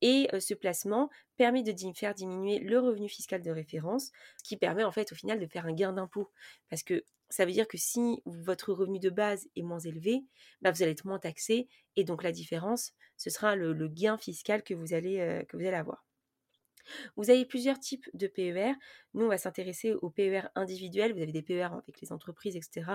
Et 0.00 0.28
ce 0.40 0.54
placement 0.54 1.10
permet 1.36 1.62
de 1.62 1.72
faire 1.94 2.14
diminuer 2.14 2.58
le 2.58 2.78
revenu 2.80 3.08
fiscal 3.08 3.42
de 3.42 3.50
référence, 3.50 4.10
ce 4.38 4.44
qui 4.44 4.56
permet 4.56 4.84
en 4.84 4.92
fait 4.92 5.12
au 5.12 5.14
final 5.14 5.38
de 5.38 5.46
faire 5.46 5.66
un 5.66 5.72
gain 5.72 5.92
d'impôt. 5.92 6.30
Parce 6.68 6.82
que 6.82 7.04
ça 7.30 7.46
veut 7.46 7.52
dire 7.52 7.68
que 7.68 7.78
si 7.78 8.20
votre 8.26 8.72
revenu 8.72 8.98
de 8.98 9.10
base 9.10 9.48
est 9.56 9.62
moins 9.62 9.78
élevé, 9.78 10.24
bah, 10.60 10.70
vous 10.70 10.82
allez 10.82 10.92
être 10.92 11.06
moins 11.06 11.18
taxé 11.18 11.68
et 11.96 12.04
donc 12.04 12.22
la 12.22 12.32
différence, 12.32 12.92
ce 13.16 13.30
sera 13.30 13.56
le, 13.56 13.88
gain 13.88 14.18
fiscal 14.18 14.62
que 14.62 14.74
vous 14.74 14.92
allez 14.92 15.20
avoir. 15.72 16.04
Vous 17.16 17.30
avez 17.30 17.44
plusieurs 17.44 17.78
types 17.78 18.08
de 18.14 18.26
PER. 18.26 18.72
Nous, 19.14 19.24
on 19.24 19.28
va 19.28 19.38
s'intéresser 19.38 19.94
aux 19.94 20.10
PER 20.10 20.42
individuels. 20.54 21.12
Vous 21.12 21.22
avez 21.22 21.32
des 21.32 21.42
PER 21.42 21.68
avec 21.72 22.00
les 22.00 22.12
entreprises, 22.12 22.56
etc. 22.56 22.92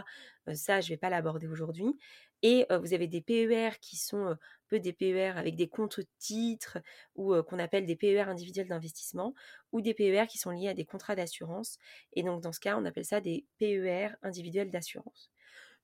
Euh, 0.47 0.55
ça, 0.55 0.81
je 0.81 0.87
ne 0.87 0.93
vais 0.93 0.97
pas 0.97 1.09
l'aborder 1.09 1.47
aujourd'hui. 1.47 1.97
Et 2.43 2.67
vous 2.69 2.93
avez 2.93 3.07
des 3.07 3.21
PER 3.21 3.79
qui 3.81 3.97
sont 3.97 4.27
un 4.27 4.37
peu 4.67 4.79
des 4.79 4.93
PER 4.93 5.33
avec 5.37 5.55
des 5.55 5.67
comptes 5.67 6.01
titres 6.19 6.77
ou 7.15 7.33
qu'on 7.41 7.57
appelle 7.57 7.87
des 7.87 7.95
PER 7.95 8.21
individuels 8.27 8.67
d'investissement 8.67 9.33
ou 9.71 9.81
des 9.81 9.95
PER 9.95 10.27
qui 10.27 10.37
sont 10.37 10.51
liés 10.51 10.69
à 10.69 10.75
des 10.75 10.85
contrats 10.85 11.15
d'assurance. 11.15 11.79
Et 12.13 12.21
donc, 12.21 12.41
dans 12.43 12.51
ce 12.51 12.59
cas, 12.59 12.77
on 12.77 12.85
appelle 12.85 13.05
ça 13.05 13.21
des 13.21 13.47
PER 13.57 14.09
individuels 14.21 14.69
d'assurance. 14.69 15.31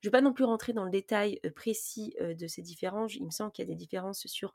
Je 0.04 0.08
ne 0.10 0.12
vais 0.12 0.18
pas 0.18 0.20
non 0.20 0.34
plus 0.34 0.44
rentrer 0.44 0.74
dans 0.74 0.84
le 0.84 0.90
détail 0.90 1.40
précis 1.56 2.14
de 2.20 2.46
ces 2.46 2.60
différences. 2.60 3.14
Il 3.14 3.24
me 3.24 3.30
semble 3.30 3.52
qu'il 3.52 3.64
y 3.64 3.66
a 3.66 3.70
des 3.70 3.74
différences 3.74 4.26
sur 4.26 4.52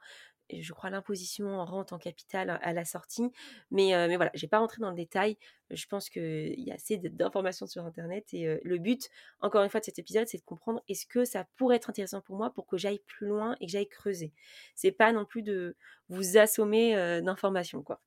je 0.51 0.73
crois, 0.73 0.91
l'imposition 0.91 1.59
en 1.59 1.65
rente 1.65 1.91
en 1.91 1.97
capital 1.97 2.59
à 2.61 2.71
la 2.71 2.85
sortie. 2.85 3.31
Mais, 3.71 3.93
mais 4.07 4.15
voilà, 4.15 4.29
je 4.35 4.45
n'ai 4.45 4.47
pas 4.47 4.59
rentré 4.59 4.79
dans 4.79 4.91
le 4.91 4.95
détail. 4.95 5.39
Je 5.71 5.87
pense 5.87 6.07
qu'il 6.11 6.53
y 6.59 6.69
a 6.69 6.75
assez 6.75 6.99
d'informations 6.99 7.65
sur 7.65 7.83
Internet. 7.83 8.31
Et 8.35 8.59
le 8.63 8.77
but, 8.77 9.09
encore 9.41 9.63
une 9.63 9.71
fois, 9.71 9.79
de 9.79 9.85
cet 9.85 9.97
épisode, 9.97 10.27
c'est 10.27 10.37
de 10.37 10.43
comprendre 10.43 10.83
est-ce 10.87 11.07
que 11.07 11.25
ça 11.25 11.47
pourrait 11.55 11.77
être 11.77 11.89
intéressant 11.89 12.21
pour 12.21 12.35
moi 12.35 12.51
pour 12.51 12.67
que 12.67 12.77
j'aille 12.77 13.01
plus 13.07 13.25
loin 13.25 13.55
et 13.59 13.65
que 13.65 13.71
j'aille 13.71 13.89
creuser. 13.89 14.33
C'est 14.75 14.91
pas 14.91 15.11
non 15.13 15.25
plus 15.25 15.41
de 15.41 15.75
vous 16.09 16.37
assommer 16.37 16.93
d'informations, 17.23 17.81
quoi. 17.81 17.99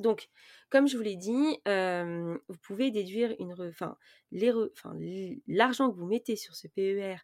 Donc, 0.00 0.28
comme 0.70 0.88
je 0.88 0.96
vous 0.96 1.02
l'ai 1.02 1.16
dit, 1.16 1.58
vous 1.66 2.58
pouvez 2.62 2.90
déduire 2.90 3.34
une, 3.38 3.54
enfin, 3.68 3.96
l'argent 5.46 5.90
que 5.90 5.96
vous 5.96 6.06
mettez 6.06 6.36
sur 6.36 6.54
ce 6.56 6.66
PER 6.68 7.16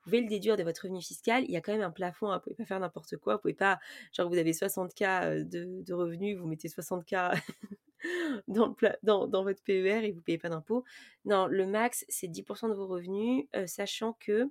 vous 0.00 0.04
pouvez 0.04 0.22
le 0.22 0.28
déduire 0.28 0.56
de 0.56 0.62
votre 0.62 0.82
revenu 0.84 1.02
fiscal. 1.02 1.44
Il 1.44 1.50
y 1.50 1.56
a 1.56 1.60
quand 1.60 1.72
même 1.72 1.82
un 1.82 1.90
plafond, 1.90 2.30
hein, 2.30 2.36
vous 2.36 2.36
ne 2.36 2.40
pouvez 2.40 2.54
pas 2.54 2.64
faire 2.64 2.80
n'importe 2.80 3.18
quoi. 3.18 3.34
Vous 3.34 3.42
pouvez 3.42 3.54
pas, 3.54 3.78
genre 4.12 4.30
vous 4.30 4.38
avez 4.38 4.52
60K 4.52 5.46
de, 5.46 5.92
revenus, 5.92 6.38
vous 6.38 6.46
mettez 6.46 6.68
60K 6.68 7.38
dans, 8.48 8.74
dans, 9.02 9.44
votre 9.44 9.62
PER 9.62 10.04
et 10.04 10.10
vous 10.12 10.20
ne 10.20 10.22
payez 10.22 10.38
pas 10.38 10.48
d'impôt. 10.48 10.84
Non, 11.26 11.46
le 11.46 11.66
max, 11.66 12.06
c'est 12.08 12.28
10% 12.28 12.70
de 12.70 12.74
vos 12.74 12.86
revenus, 12.86 13.44
sachant 13.66 14.14
que 14.14 14.48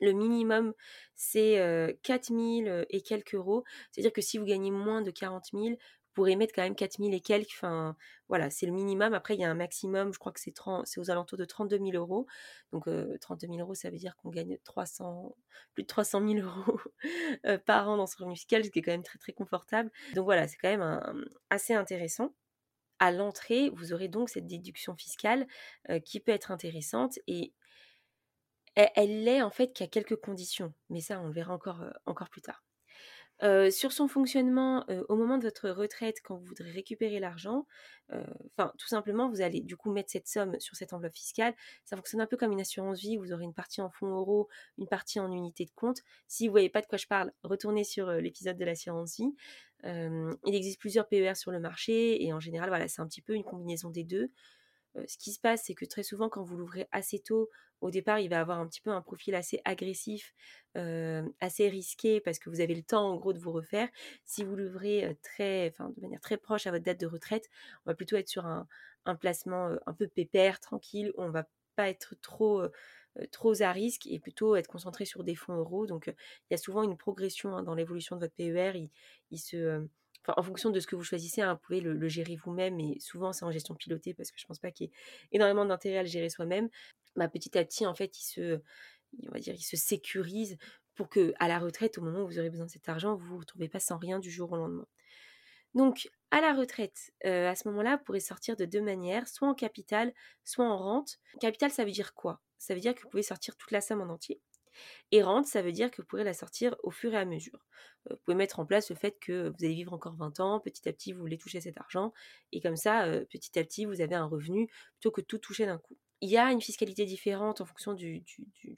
le 0.00 0.12
minimum, 0.12 0.72
c'est 1.16 1.98
4 2.02 2.28
000 2.28 2.84
et 2.88 3.02
quelques 3.02 3.34
euros. 3.34 3.62
C'est-à-dire 3.90 4.12
que 4.12 4.22
si 4.22 4.38
vous 4.38 4.46
gagnez 4.46 4.70
moins 4.70 5.02
de 5.02 5.10
40 5.10 5.50
000, 5.52 5.76
pourrez 6.16 6.34
mettre 6.34 6.54
quand 6.54 6.62
même 6.62 6.74
4000 6.74 7.14
et 7.14 7.20
quelques. 7.20 7.52
Enfin, 7.54 7.94
voilà, 8.28 8.50
c'est 8.50 8.66
le 8.66 8.72
minimum. 8.72 9.14
Après, 9.14 9.34
il 9.34 9.40
y 9.40 9.44
a 9.44 9.50
un 9.50 9.54
maximum, 9.54 10.12
je 10.12 10.18
crois 10.18 10.32
que 10.32 10.40
c'est, 10.40 10.54
c'est 10.84 11.00
aux 11.00 11.10
alentours 11.10 11.38
de 11.38 11.44
32 11.44 11.78
000 11.78 11.90
euros. 11.92 12.26
Donc, 12.72 12.88
32 13.20 13.46
000 13.46 13.58
euros, 13.60 13.74
ça 13.74 13.90
veut 13.90 13.98
dire 13.98 14.16
qu'on 14.16 14.30
gagne 14.30 14.58
300, 14.64 15.36
plus 15.74 15.82
de 15.84 15.86
300 15.86 16.26
000 16.26 16.46
euros 16.46 16.80
par 17.66 17.88
an 17.88 17.96
dans 17.98 18.06
ce 18.06 18.16
revenu 18.16 18.34
fiscal, 18.34 18.64
ce 18.64 18.70
qui 18.70 18.80
est 18.80 18.82
quand 18.82 18.92
même 18.92 19.02
très, 19.02 19.18
très 19.18 19.32
confortable. 19.32 19.90
Donc, 20.14 20.24
voilà, 20.24 20.48
c'est 20.48 20.56
quand 20.56 20.70
même 20.70 21.24
assez 21.50 21.74
intéressant. 21.74 22.34
À 22.98 23.12
l'entrée, 23.12 23.70
vous 23.74 23.92
aurez 23.92 24.08
donc 24.08 24.30
cette 24.30 24.46
déduction 24.46 24.96
fiscale 24.96 25.46
qui 26.04 26.18
peut 26.18 26.32
être 26.32 26.50
intéressante 26.50 27.18
et 27.26 27.52
elle 28.74 29.24
l'est 29.24 29.42
en 29.42 29.50
fait 29.50 29.72
qu'à 29.74 29.86
quelques 29.86 30.16
conditions. 30.16 30.72
Mais 30.88 31.00
ça, 31.00 31.20
on 31.20 31.26
le 31.26 31.32
verra 31.32 31.52
encore, 31.52 31.84
encore 32.06 32.30
plus 32.30 32.40
tard 32.42 32.65
sur 33.70 33.92
son 33.92 34.08
fonctionnement, 34.08 34.84
au 35.08 35.16
moment 35.16 35.38
de 35.38 35.42
votre 35.42 35.68
retraite, 35.70 36.20
quand 36.22 36.36
vous 36.36 36.44
voudrez 36.44 36.70
récupérer 36.70 37.20
l'argent, 37.20 37.66
enfin, 38.10 38.72
tout 38.78 38.88
simplement, 38.88 39.28
vous 39.28 39.40
allez 39.40 39.60
du 39.60 39.76
coup 39.76 39.90
mettre 39.90 40.10
cette 40.10 40.28
somme 40.28 40.58
sur 40.60 40.76
cette 40.76 40.92
enveloppe 40.92 41.14
fiscale. 41.14 41.54
Ça 41.84 41.96
fonctionne 41.96 42.20
un 42.20 42.26
peu 42.26 42.36
comme 42.36 42.52
une 42.52 42.60
assurance 42.60 43.00
vie. 43.00 43.16
Vous 43.16 43.32
aurez 43.32 43.44
une 43.44 43.54
partie 43.54 43.80
en 43.80 43.90
fonds 43.90 44.14
euros, 44.14 44.48
une 44.78 44.88
partie 44.88 45.20
en 45.20 45.30
unité 45.32 45.64
de 45.64 45.72
compte. 45.74 46.00
Si 46.28 46.46
vous 46.46 46.52
voyez 46.52 46.70
pas 46.70 46.80
de 46.80 46.86
quoi 46.86 46.98
je 46.98 47.06
parle, 47.06 47.32
retournez 47.42 47.84
sur 47.84 48.10
l'épisode 48.12 48.56
de 48.56 48.64
l'assurance 48.64 49.16
vie. 49.16 49.34
il 49.84 50.54
existe 50.54 50.80
plusieurs 50.80 51.08
PER 51.08 51.34
sur 51.34 51.50
le 51.50 51.60
marché 51.60 52.24
et 52.24 52.32
en 52.32 52.40
général, 52.40 52.68
voilà, 52.68 52.88
c'est 52.88 53.02
un 53.02 53.06
petit 53.06 53.22
peu 53.22 53.34
une 53.34 53.44
combinaison 53.44 53.90
des 53.90 54.04
deux 54.04 54.30
ce 55.06 55.18
qui 55.18 55.32
se 55.32 55.40
passe, 55.40 55.64
c'est 55.64 55.74
que 55.74 55.84
très 55.84 56.02
souvent, 56.02 56.28
quand 56.28 56.42
vous 56.42 56.56
l'ouvrez 56.56 56.88
assez 56.92 57.18
tôt, 57.18 57.50
au 57.80 57.90
départ, 57.90 58.20
il 58.20 58.28
va 58.30 58.40
avoir 58.40 58.58
un 58.58 58.66
petit 58.66 58.80
peu 58.80 58.90
un 58.90 59.02
profil 59.02 59.34
assez 59.34 59.60
agressif, 59.64 60.34
assez 60.74 61.68
risqué, 61.68 62.20
parce 62.20 62.38
que 62.38 62.48
vous 62.48 62.60
avez 62.60 62.74
le 62.74 62.82
temps, 62.82 63.10
en 63.10 63.16
gros, 63.16 63.32
de 63.32 63.38
vous 63.38 63.52
refaire. 63.52 63.88
Si 64.24 64.44
vous 64.44 64.56
l'ouvrez 64.56 65.16
très, 65.22 65.68
enfin, 65.68 65.90
de 65.96 66.00
manière 66.00 66.20
très 66.20 66.38
proche 66.38 66.66
à 66.66 66.70
votre 66.70 66.84
date 66.84 67.00
de 67.00 67.06
retraite, 67.06 67.48
on 67.84 67.90
va 67.90 67.94
plutôt 67.94 68.16
être 68.16 68.28
sur 68.28 68.46
un, 68.46 68.66
placement 69.20 69.76
un 69.86 69.92
peu 69.92 70.08
pépère, 70.08 70.60
tranquille, 70.60 71.12
où 71.16 71.22
on 71.22 71.30
va 71.30 71.46
pas 71.76 71.88
être 71.88 72.14
trop 72.22 72.62
trop 73.32 73.62
à 73.62 73.72
risque 73.72 74.06
et 74.06 74.18
plutôt 74.18 74.56
être 74.56 74.66
concentré 74.66 75.04
sur 75.04 75.24
des 75.24 75.34
fonds 75.34 75.56
euros. 75.56 75.86
Donc, 75.86 76.06
il 76.06 76.14
y 76.50 76.54
a 76.54 76.58
souvent 76.58 76.82
une 76.82 76.96
progression 76.96 77.56
hein, 77.56 77.62
dans 77.62 77.74
l'évolution 77.74 78.16
de 78.16 78.20
votre 78.20 78.34
PER. 78.34 78.88
il 79.30 79.38
se 79.38 79.86
en 80.36 80.42
fonction 80.42 80.70
de 80.70 80.80
ce 80.80 80.86
que 80.86 80.96
vous 80.96 81.02
choisissez, 81.02 81.40
hein, 81.42 81.54
vous 81.54 81.60
pouvez 81.60 81.80
le, 81.80 82.08
gérer 82.08 82.36
vous-même, 82.36 82.80
et 82.80 82.98
souvent 83.00 83.32
c'est 83.32 83.44
en 83.44 83.50
gestion 83.50 83.74
pilotée 83.74 84.14
parce 84.14 84.30
que 84.30 84.38
je 84.38 84.44
ne 84.44 84.48
pense 84.48 84.58
pas 84.58 84.70
qu'il 84.70 84.86
y 84.86 84.90
ait 84.90 84.92
énormément 85.32 85.64
d'intérêt 85.64 85.98
à 85.98 86.02
le 86.02 86.08
gérer 86.08 86.30
soi-même. 86.30 86.68
Bah, 87.16 87.28
petit 87.28 87.56
à 87.56 87.64
petit, 87.64 87.86
en 87.86 87.94
fait, 87.94 88.18
il 88.20 88.24
se 88.24 89.76
sécurise 89.76 90.58
pour 90.94 91.08
que 91.08 91.34
à 91.38 91.48
la 91.48 91.58
retraite, 91.58 91.98
au 91.98 92.02
moment 92.02 92.22
où 92.22 92.26
vous 92.26 92.38
aurez 92.38 92.50
besoin 92.50 92.66
de 92.66 92.70
cet 92.70 92.88
argent, 92.88 93.14
vous 93.14 93.24
ne 93.24 93.28
vous 93.30 93.38
retrouvez 93.38 93.68
pas 93.68 93.80
sans 93.80 93.98
rien 93.98 94.18
du 94.18 94.30
jour 94.30 94.50
au 94.52 94.56
lendemain. 94.56 94.86
Donc, 95.74 96.08
à 96.30 96.40
la 96.40 96.54
retraite, 96.54 97.12
euh, 97.26 97.50
à 97.50 97.54
ce 97.54 97.68
moment-là, 97.68 97.96
vous 97.96 98.04
pourrez 98.04 98.20
sortir 98.20 98.56
de 98.56 98.64
deux 98.64 98.80
manières, 98.80 99.28
soit 99.28 99.46
en 99.46 99.54
capital, 99.54 100.12
soit 100.42 100.64
en 100.64 100.76
rente. 100.78 101.18
Capital, 101.38 101.70
ça 101.70 101.84
veut 101.84 101.90
dire 101.90 102.14
quoi? 102.14 102.40
Ça 102.58 102.74
veut 102.74 102.80
dire 102.80 102.94
que 102.94 103.02
vous 103.02 103.10
pouvez 103.10 103.22
sortir 103.22 103.56
toute 103.56 103.70
la 103.70 103.82
somme 103.82 104.00
en 104.00 104.12
entier. 104.12 104.40
Et 105.12 105.22
rente, 105.22 105.46
ça 105.46 105.62
veut 105.62 105.72
dire 105.72 105.90
que 105.90 106.02
vous 106.02 106.06
pourrez 106.06 106.24
la 106.24 106.34
sortir 106.34 106.76
au 106.82 106.90
fur 106.90 107.14
et 107.14 107.16
à 107.16 107.24
mesure. 107.24 107.64
Euh, 108.10 108.14
vous 108.14 108.20
pouvez 108.24 108.36
mettre 108.36 108.60
en 108.60 108.66
place 108.66 108.90
le 108.90 108.96
fait 108.96 109.18
que 109.20 109.48
vous 109.48 109.64
allez 109.64 109.74
vivre 109.74 109.92
encore 109.92 110.16
20 110.16 110.40
ans, 110.40 110.60
petit 110.60 110.88
à 110.88 110.92
petit 110.92 111.12
vous 111.12 111.20
voulez 111.20 111.38
toucher 111.38 111.60
cet 111.60 111.78
argent, 111.78 112.12
et 112.52 112.60
comme 112.60 112.76
ça, 112.76 113.04
euh, 113.06 113.24
petit 113.24 113.58
à 113.58 113.64
petit, 113.64 113.84
vous 113.84 114.00
avez 114.00 114.14
un 114.14 114.26
revenu 114.26 114.68
plutôt 114.94 115.10
que 115.10 115.20
tout 115.20 115.38
toucher 115.38 115.66
d'un 115.66 115.78
coup. 115.78 115.96
Il 116.20 116.30
y 116.30 116.38
a 116.38 116.50
une 116.50 116.62
fiscalité 116.62 117.04
différente 117.04 117.60
en 117.60 117.66
fonction 117.66 117.92
du, 117.92 118.24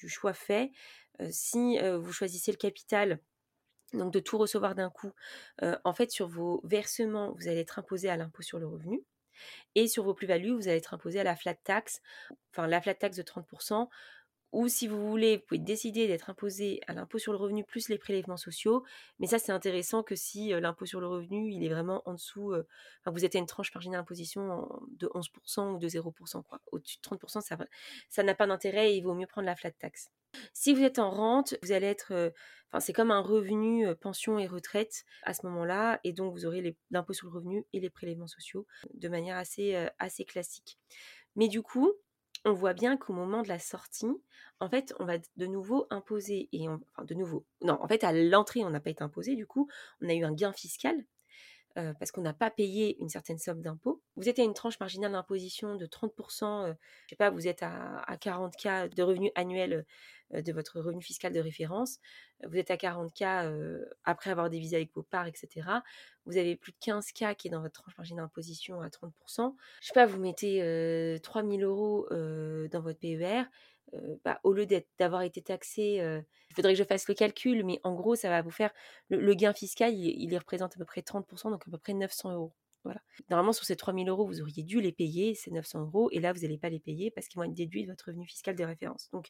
choix 0.08 0.34
fait. 0.34 0.72
Euh, 1.20 1.28
si 1.30 1.78
vous 1.78 2.12
choisissez 2.12 2.50
le 2.50 2.56
capital, 2.56 3.20
donc 3.92 4.12
de 4.12 4.20
tout 4.20 4.38
recevoir 4.38 4.74
d'un 4.74 4.90
coup, 4.90 5.12
en 5.62 5.94
fait 5.94 6.10
sur 6.10 6.28
vos 6.28 6.60
versements, 6.64 7.32
vous 7.38 7.48
allez 7.48 7.60
être 7.60 7.78
imposé 7.78 8.08
à 8.08 8.16
l'impôt 8.16 8.42
sur 8.42 8.58
le 8.58 8.66
revenu. 8.66 9.04
Et 9.74 9.88
sur 9.88 10.04
vos 10.04 10.14
plus-values, 10.14 10.52
vous 10.52 10.68
allez 10.68 10.78
être 10.78 10.94
imposé 10.94 11.20
à 11.20 11.24
la 11.24 11.36
flat 11.36 11.54
tax, 11.54 12.00
enfin 12.50 12.66
la 12.66 12.80
flat 12.80 12.94
tax 12.94 13.16
de 13.16 13.22
30%, 13.22 13.88
ou 14.52 14.68
si 14.68 14.88
vous 14.88 15.08
voulez, 15.08 15.36
vous 15.36 15.42
pouvez 15.46 15.58
décider 15.58 16.06
d'être 16.06 16.30
imposé 16.30 16.80
à 16.86 16.94
l'impôt 16.94 17.18
sur 17.18 17.32
le 17.32 17.38
revenu 17.38 17.64
plus 17.64 17.88
les 17.88 17.98
prélèvements 17.98 18.36
sociaux. 18.36 18.82
Mais 19.18 19.26
ça, 19.26 19.38
c'est 19.38 19.52
intéressant 19.52 20.02
que 20.02 20.14
si 20.14 20.48
l'impôt 20.48 20.86
sur 20.86 21.00
le 21.00 21.06
revenu, 21.06 21.52
il 21.52 21.64
est 21.64 21.68
vraiment 21.68 22.02
en 22.06 22.14
dessous, 22.14 22.54
vous 23.06 23.24
êtes 23.24 23.34
à 23.36 23.38
une 23.38 23.46
tranche 23.46 23.74
marginale 23.74 24.00
d'imposition 24.00 24.68
de 24.90 25.06
11% 25.08 25.74
ou 25.74 25.78
de 25.78 25.88
0%. 25.88 26.42
Au-dessus 26.72 26.96
de 26.96 27.16
30%, 27.16 27.40
ça, 28.08 28.22
n'a 28.22 28.34
pas 28.34 28.46
d'intérêt 28.46 28.92
et 28.92 28.96
il 28.96 29.02
vaut 29.02 29.14
mieux 29.14 29.26
prendre 29.26 29.46
la 29.46 29.54
flat 29.54 29.70
tax. 29.72 30.10
Si 30.52 30.74
vous 30.74 30.82
êtes 30.82 30.98
en 30.98 31.10
rente, 31.10 31.54
vous 31.62 31.72
allez 31.72 31.86
être, 31.86 32.32
c'est 32.80 32.92
comme 32.92 33.10
un 33.10 33.20
revenu 33.20 33.94
pension 33.96 34.38
et 34.38 34.46
retraite 34.46 35.04
à 35.24 35.34
ce 35.34 35.46
moment-là, 35.46 36.00
et 36.04 36.12
donc 36.12 36.32
vous 36.32 36.46
aurez 36.46 36.76
l'impôt 36.90 37.12
sur 37.12 37.26
le 37.28 37.34
revenu 37.34 37.66
et 37.72 37.80
les 37.80 37.90
prélèvements 37.90 38.26
sociaux 38.26 38.66
de 38.94 39.08
manière 39.08 39.36
assez 39.36 40.24
classique. 40.26 40.78
Mais 41.36 41.48
du 41.48 41.62
coup, 41.62 41.92
on 42.48 42.54
voit 42.54 42.74
bien 42.74 42.96
qu'au 42.96 43.12
moment 43.12 43.42
de 43.42 43.48
la 43.48 43.58
sortie, 43.58 44.08
en 44.60 44.68
fait, 44.68 44.94
on 44.98 45.04
va 45.04 45.18
de 45.18 45.46
nouveau 45.46 45.86
imposer, 45.90 46.48
et 46.52 46.68
enfin 46.68 47.04
de 47.04 47.14
nouveau, 47.14 47.44
non, 47.62 47.78
en 47.80 47.88
fait, 47.88 48.04
à 48.04 48.12
l'entrée, 48.12 48.64
on 48.64 48.70
n'a 48.70 48.80
pas 48.80 48.90
été 48.90 49.04
imposé, 49.04 49.36
du 49.36 49.46
coup, 49.46 49.68
on 50.00 50.08
a 50.08 50.14
eu 50.14 50.24
un 50.24 50.32
gain 50.32 50.52
fiscal, 50.52 50.96
parce 51.98 52.10
qu'on 52.10 52.22
n'a 52.22 52.32
pas 52.32 52.50
payé 52.50 52.96
une 53.00 53.08
certaine 53.08 53.38
somme 53.38 53.62
d'impôts. 53.62 54.02
Vous 54.16 54.28
êtes 54.28 54.38
à 54.38 54.42
une 54.42 54.54
tranche 54.54 54.78
marginale 54.80 55.12
d'imposition 55.12 55.76
de 55.76 55.86
30%, 55.86 56.74
je 57.06 57.08
sais 57.08 57.16
pas, 57.16 57.30
vous 57.30 57.46
êtes 57.46 57.62
à, 57.62 58.16
40K 58.16 58.94
de 58.94 59.02
revenus 59.02 59.30
annuels 59.34 59.86
de 60.32 60.52
votre 60.52 60.80
revenu 60.80 61.02
fiscal 61.02 61.32
de 61.32 61.40
référence, 61.40 62.00
vous 62.46 62.56
êtes 62.56 62.70
à 62.70 62.76
40K 62.76 63.80
après 64.04 64.30
avoir 64.30 64.50
divisé 64.50 64.76
avec 64.76 64.92
vos 64.94 65.02
parts, 65.02 65.26
etc. 65.26 65.68
Vous 66.26 66.36
avez 66.36 66.56
plus 66.56 66.72
de 66.72 66.78
15K 66.78 67.36
qui 67.36 67.48
est 67.48 67.50
dans 67.50 67.62
votre 67.62 67.80
tranche 67.80 67.96
marginale 67.96 68.24
d'imposition 68.24 68.80
à 68.80 68.88
30%. 68.88 69.54
Je 69.80 69.86
sais 69.86 69.94
pas, 69.94 70.06
vous 70.06 70.20
mettez 70.20 71.18
3000 71.22 71.62
euros 71.62 72.06
dans 72.10 72.80
votre 72.80 72.98
PER, 72.98 73.44
bah, 74.24 74.40
au 74.44 74.52
lieu 74.52 74.66
d'avoir 74.98 75.22
été 75.22 75.42
taxé, 75.42 76.00
il 76.50 76.54
faudrait 76.54 76.72
que 76.72 76.78
je 76.78 76.84
fasse 76.84 77.08
le 77.08 77.14
calcul, 77.14 77.64
mais 77.64 77.80
en 77.84 77.94
gros, 77.94 78.16
ça 78.16 78.28
va 78.28 78.42
vous 78.42 78.50
faire 78.50 78.72
le, 79.08 79.34
gain 79.34 79.52
fiscal, 79.52 79.94
il, 79.94 80.36
représente 80.36 80.74
à 80.74 80.78
peu 80.78 80.84
près 80.84 81.00
30%, 81.00 81.50
donc 81.50 81.66
à 81.66 81.70
peu 81.70 81.78
près 81.78 81.94
900 81.94 82.34
euros. 82.34 82.52
Voilà. 82.84 83.00
Normalement, 83.28 83.52
sur 83.52 83.64
ces 83.64 83.76
3000 83.76 84.08
euros, 84.08 84.26
vous 84.26 84.40
auriez 84.40 84.62
dû 84.62 84.80
les 84.80 84.92
payer, 84.92 85.34
ces 85.34 85.50
900 85.50 85.82
euros, 85.82 86.08
et 86.12 86.20
là, 86.20 86.32
vous 86.32 86.40
n'allez 86.40 86.58
pas 86.58 86.70
les 86.70 86.80
payer 86.80 87.10
parce 87.10 87.28
qu'ils 87.28 87.38
vont 87.38 87.44
être 87.44 87.54
déduits 87.54 87.82
de 87.82 87.90
votre 87.90 88.06
revenu 88.06 88.26
fiscal 88.26 88.54
de 88.54 88.64
référence. 88.64 89.10
Donc, 89.12 89.28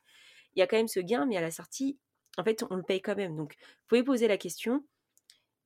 il 0.54 0.60
y 0.60 0.62
a 0.62 0.66
quand 0.66 0.76
même 0.76 0.88
ce 0.88 1.00
gain, 1.00 1.26
mais 1.26 1.36
à 1.36 1.40
la 1.40 1.50
sortie, 1.50 1.98
en 2.36 2.44
fait, 2.44 2.64
on 2.70 2.76
le 2.76 2.82
paye 2.82 3.00
quand 3.00 3.16
même. 3.16 3.36
Donc, 3.36 3.54
vous 3.58 3.88
pouvez 3.88 4.02
poser 4.02 4.28
la 4.28 4.38
question 4.38 4.84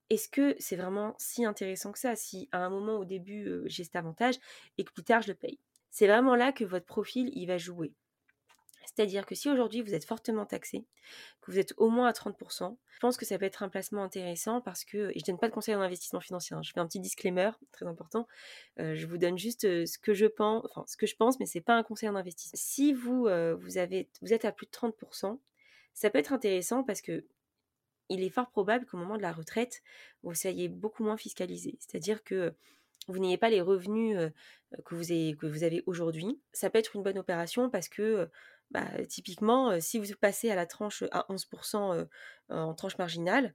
est-ce 0.09 0.27
que 0.27 0.55
c'est 0.59 0.75
vraiment 0.75 1.15
si 1.17 1.45
intéressant 1.45 1.91
que 1.91 1.97
ça 1.97 2.15
si 2.15 2.49
à 2.51 2.59
un 2.59 2.69
moment 2.69 2.97
au 2.97 3.05
début 3.05 3.49
j'ai 3.65 3.83
cet 3.83 3.95
avantage 3.95 4.35
et 4.77 4.83
que 4.83 4.91
plus 4.91 5.03
tard 5.03 5.21
je 5.21 5.29
le 5.29 5.33
paye? 5.33 5.59
C'est 5.89 6.07
vraiment 6.07 6.35
là 6.35 6.51
que 6.51 6.65
votre 6.65 6.85
profil 6.85 7.31
il 7.33 7.47
va 7.47 7.57
jouer. 7.57 7.93
C'est-à-dire 8.85 9.25
que 9.25 9.35
si 9.35 9.49
aujourd'hui 9.49 9.81
vous 9.81 9.93
êtes 9.93 10.05
fortement 10.05 10.45
taxé, 10.45 10.85
que 11.41 11.51
vous 11.51 11.59
êtes 11.59 11.73
au 11.77 11.89
moins 11.89 12.07
à 12.07 12.11
30%, 12.11 12.77
je 12.85 12.99
pense 12.99 13.17
que 13.17 13.25
ça 13.25 13.37
peut 13.37 13.45
être 13.45 13.63
un 13.63 13.69
placement 13.69 14.03
intéressant 14.03 14.61
parce 14.61 14.85
que, 14.85 15.11
je 15.13 15.19
ne 15.19 15.25
donne 15.25 15.39
pas 15.39 15.49
de 15.49 15.53
conseils 15.53 15.75
en 15.75 15.81
investissement 15.81 16.19
financier, 16.19 16.55
hein, 16.55 16.61
je 16.63 16.71
fais 16.71 16.79
un 16.79 16.87
petit 16.87 16.99
disclaimer 16.99 17.51
très 17.71 17.85
important, 17.85 18.27
euh, 18.79 18.95
je 18.95 19.05
vous 19.07 19.17
donne 19.17 19.37
juste 19.37 19.65
euh, 19.65 19.85
ce 19.85 19.97
que 19.97 20.13
je 20.13 20.25
pense, 20.25 20.65
enfin 20.69 20.83
ce 20.87 20.97
que 20.97 21.05
je 21.05 21.15
pense, 21.15 21.39
mais 21.39 21.45
c'est 21.45 21.61
pas 21.61 21.75
un 21.75 21.83
conseil 21.83 22.09
en 22.09 22.15
investissement. 22.15 22.59
Si 22.61 22.93
vous, 22.93 23.27
euh, 23.27 23.55
vous, 23.55 23.77
avez, 23.77 24.09
vous 24.21 24.33
êtes 24.33 24.45
à 24.45 24.51
plus 24.51 24.67
de 24.67 24.71
30%, 24.71 25.39
ça 25.93 26.09
peut 26.09 26.19
être 26.19 26.33
intéressant 26.33 26.83
parce 26.83 27.01
que 27.01 27.25
il 28.09 28.21
est 28.21 28.29
fort 28.29 28.49
probable 28.49 28.85
qu'au 28.85 28.97
moment 28.97 29.17
de 29.17 29.21
la 29.21 29.31
retraite, 29.31 29.81
vous 30.23 30.33
soyez 30.33 30.67
beaucoup 30.67 31.03
moins 31.03 31.17
fiscalisé. 31.17 31.77
C'est-à-dire 31.79 32.23
que 32.23 32.53
vous 33.07 33.17
n'ayez 33.17 33.37
pas 33.37 33.49
les 33.49 33.61
revenus 33.61 34.17
que 34.85 34.95
vous 35.45 35.63
avez 35.63 35.83
aujourd'hui. 35.85 36.39
Ça 36.51 36.69
peut 36.69 36.79
être 36.79 36.95
une 36.95 37.03
bonne 37.03 37.17
opération 37.17 37.69
parce 37.69 37.87
que 37.87 38.29
bah, 38.73 39.05
typiquement, 39.07 39.79
si 39.79 39.99
vous 39.99 40.05
passez 40.19 40.49
à 40.49 40.55
la 40.55 40.65
tranche 40.65 41.03
à 41.11 41.25
11% 41.29 42.07
en 42.49 42.73
tranche 42.73 42.97
marginale, 42.97 43.53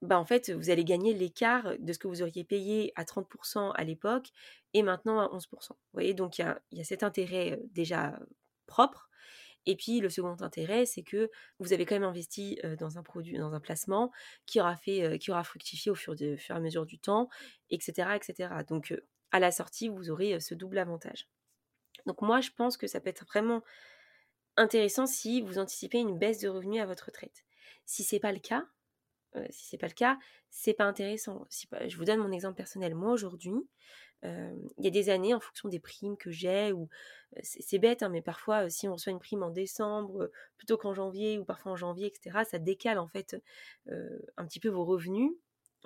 bah, 0.00 0.18
en 0.18 0.24
fait, 0.24 0.50
vous 0.50 0.70
allez 0.70 0.84
gagner 0.84 1.12
l'écart 1.12 1.74
de 1.78 1.92
ce 1.92 1.98
que 1.98 2.08
vous 2.08 2.22
auriez 2.22 2.44
payé 2.44 2.92
à 2.96 3.04
30% 3.04 3.72
à 3.74 3.84
l'époque 3.84 4.28
et 4.72 4.82
maintenant 4.82 5.20
à 5.20 5.26
11%. 5.36 5.48
Vous 5.50 5.76
voyez, 5.92 6.14
donc 6.14 6.38
il 6.38 6.54
y 6.72 6.80
a, 6.80 6.84
cet 6.84 7.02
intérêt 7.02 7.60
déjà 7.72 8.18
propre. 8.66 9.08
Et 9.66 9.76
puis 9.76 10.00
le 10.00 10.08
second 10.08 10.36
intérêt, 10.40 10.86
c'est 10.86 11.02
que 11.02 11.30
vous 11.58 11.72
avez 11.74 11.84
quand 11.84 11.96
même 11.96 12.04
investi 12.04 12.58
dans 12.78 12.96
un 12.96 13.02
produit, 13.02 13.36
dans 13.36 13.52
un 13.52 13.60
placement 13.60 14.10
qui 14.46 14.60
aura 14.60 14.76
fait, 14.76 15.18
qui 15.18 15.30
aura 15.30 15.44
fructifié 15.44 15.90
au 15.90 15.94
fur, 15.94 16.14
et 16.22 16.38
à 16.48 16.60
mesure 16.60 16.86
du 16.86 16.98
temps, 16.98 17.28
etc., 17.68 18.10
etc. 18.14 18.50
Donc 18.66 18.94
à 19.30 19.40
la 19.40 19.50
sortie, 19.50 19.88
vous 19.88 20.10
aurez 20.10 20.40
ce 20.40 20.54
double 20.54 20.78
avantage. 20.78 21.28
Donc 22.06 22.22
moi, 22.22 22.40
je 22.40 22.50
pense 22.56 22.76
que 22.76 22.86
ça 22.86 23.00
peut 23.00 23.10
être 23.10 23.26
vraiment 23.26 23.62
intéressant 24.58 25.06
si 25.06 25.40
vous 25.42 25.58
anticipez 25.58 25.98
une 25.98 26.18
baisse 26.18 26.40
de 26.40 26.48
revenus 26.48 26.82
à 26.82 26.86
votre 26.86 27.06
retraite. 27.06 27.44
Si 27.86 28.04
c'est 28.04 28.20
pas 28.20 28.32
le 28.32 28.38
cas, 28.38 28.66
euh, 29.36 29.46
si 29.50 29.66
c'est 29.66 29.78
pas 29.78 29.86
le 29.86 29.94
cas, 29.94 30.18
c'est 30.50 30.74
pas 30.74 30.84
intéressant. 30.84 31.46
Si, 31.50 31.68
je 31.86 31.96
vous 31.96 32.04
donne 32.04 32.20
mon 32.20 32.32
exemple 32.32 32.56
personnel. 32.56 32.94
Moi 32.94 33.12
aujourd'hui, 33.12 33.54
euh, 34.24 34.54
il 34.78 34.84
y 34.84 34.88
a 34.88 34.90
des 34.90 35.10
années, 35.10 35.34
en 35.34 35.40
fonction 35.40 35.68
des 35.68 35.78
primes 35.78 36.16
que 36.16 36.30
j'ai, 36.30 36.72
ou 36.72 36.88
euh, 37.36 37.40
c'est 37.42 37.78
bête, 37.78 38.02
hein, 38.02 38.08
mais 38.08 38.22
parfois, 38.22 38.68
si 38.70 38.88
on 38.88 38.94
reçoit 38.94 39.12
une 39.12 39.20
prime 39.20 39.42
en 39.42 39.50
décembre 39.50 40.30
plutôt 40.56 40.76
qu'en 40.76 40.94
janvier, 40.94 41.38
ou 41.38 41.44
parfois 41.44 41.72
en 41.72 41.76
janvier, 41.76 42.06
etc., 42.06 42.38
ça 42.48 42.58
décale 42.58 42.98
en 42.98 43.06
fait 43.06 43.36
un 44.36 44.46
petit 44.46 44.60
peu 44.60 44.68
vos 44.68 44.84
revenus. 44.84 45.32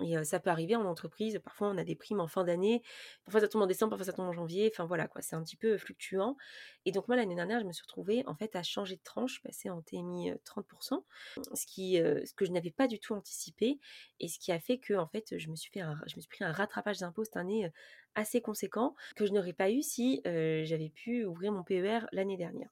Et 0.01 0.23
ça 0.23 0.39
peut 0.39 0.49
arriver 0.49 0.75
en 0.75 0.85
entreprise. 0.85 1.39
Parfois, 1.43 1.69
on 1.69 1.77
a 1.77 1.83
des 1.83 1.95
primes 1.95 2.19
en 2.19 2.27
fin 2.27 2.43
d'année. 2.43 2.81
Parfois, 3.25 3.41
ça 3.41 3.47
tombe 3.47 3.61
en 3.61 3.67
décembre, 3.67 3.91
parfois, 3.91 4.05
ça 4.05 4.13
tombe 4.13 4.27
en 4.27 4.31
janvier. 4.31 4.69
Enfin, 4.73 4.85
voilà, 4.85 5.07
quoi. 5.07 5.21
C'est 5.21 5.35
un 5.35 5.43
petit 5.43 5.55
peu 5.55 5.77
fluctuant. 5.77 6.35
Et 6.85 6.91
donc, 6.91 7.07
moi, 7.07 7.15
l'année 7.15 7.35
dernière, 7.35 7.59
je 7.59 7.65
me 7.65 7.71
suis 7.71 7.83
retrouvée, 7.83 8.23
en 8.25 8.35
fait, 8.35 8.55
à 8.55 8.63
changer 8.63 8.95
de 8.95 9.03
tranche, 9.03 9.41
passer 9.43 9.69
en 9.69 9.81
TMI 9.81 10.31
30%, 10.45 11.03
ce, 11.53 11.65
qui, 11.67 11.97
ce 11.97 12.33
que 12.33 12.45
je 12.45 12.51
n'avais 12.51 12.71
pas 12.71 12.87
du 12.87 12.99
tout 12.99 13.13
anticipé. 13.13 13.79
Et 14.19 14.27
ce 14.27 14.39
qui 14.39 14.51
a 14.51 14.59
fait 14.59 14.79
que, 14.79 14.95
en 14.95 15.07
fait, 15.07 15.37
je 15.37 15.49
me 15.49 15.55
suis, 15.55 15.71
fait 15.71 15.81
je 16.07 16.15
me 16.15 16.21
suis 16.21 16.29
pris 16.29 16.43
un 16.43 16.51
rattrapage 16.51 16.97
d'impôts 16.97 17.23
cette 17.23 17.37
année 17.37 17.71
assez 18.15 18.41
conséquent 18.41 18.95
que 19.15 19.25
je 19.25 19.31
n'aurais 19.31 19.53
pas 19.53 19.69
eu 19.69 19.81
si 19.83 20.21
j'avais 20.25 20.89
pu 20.89 21.25
ouvrir 21.25 21.51
mon 21.51 21.63
PER 21.63 21.99
l'année 22.11 22.37
dernière 22.37 22.69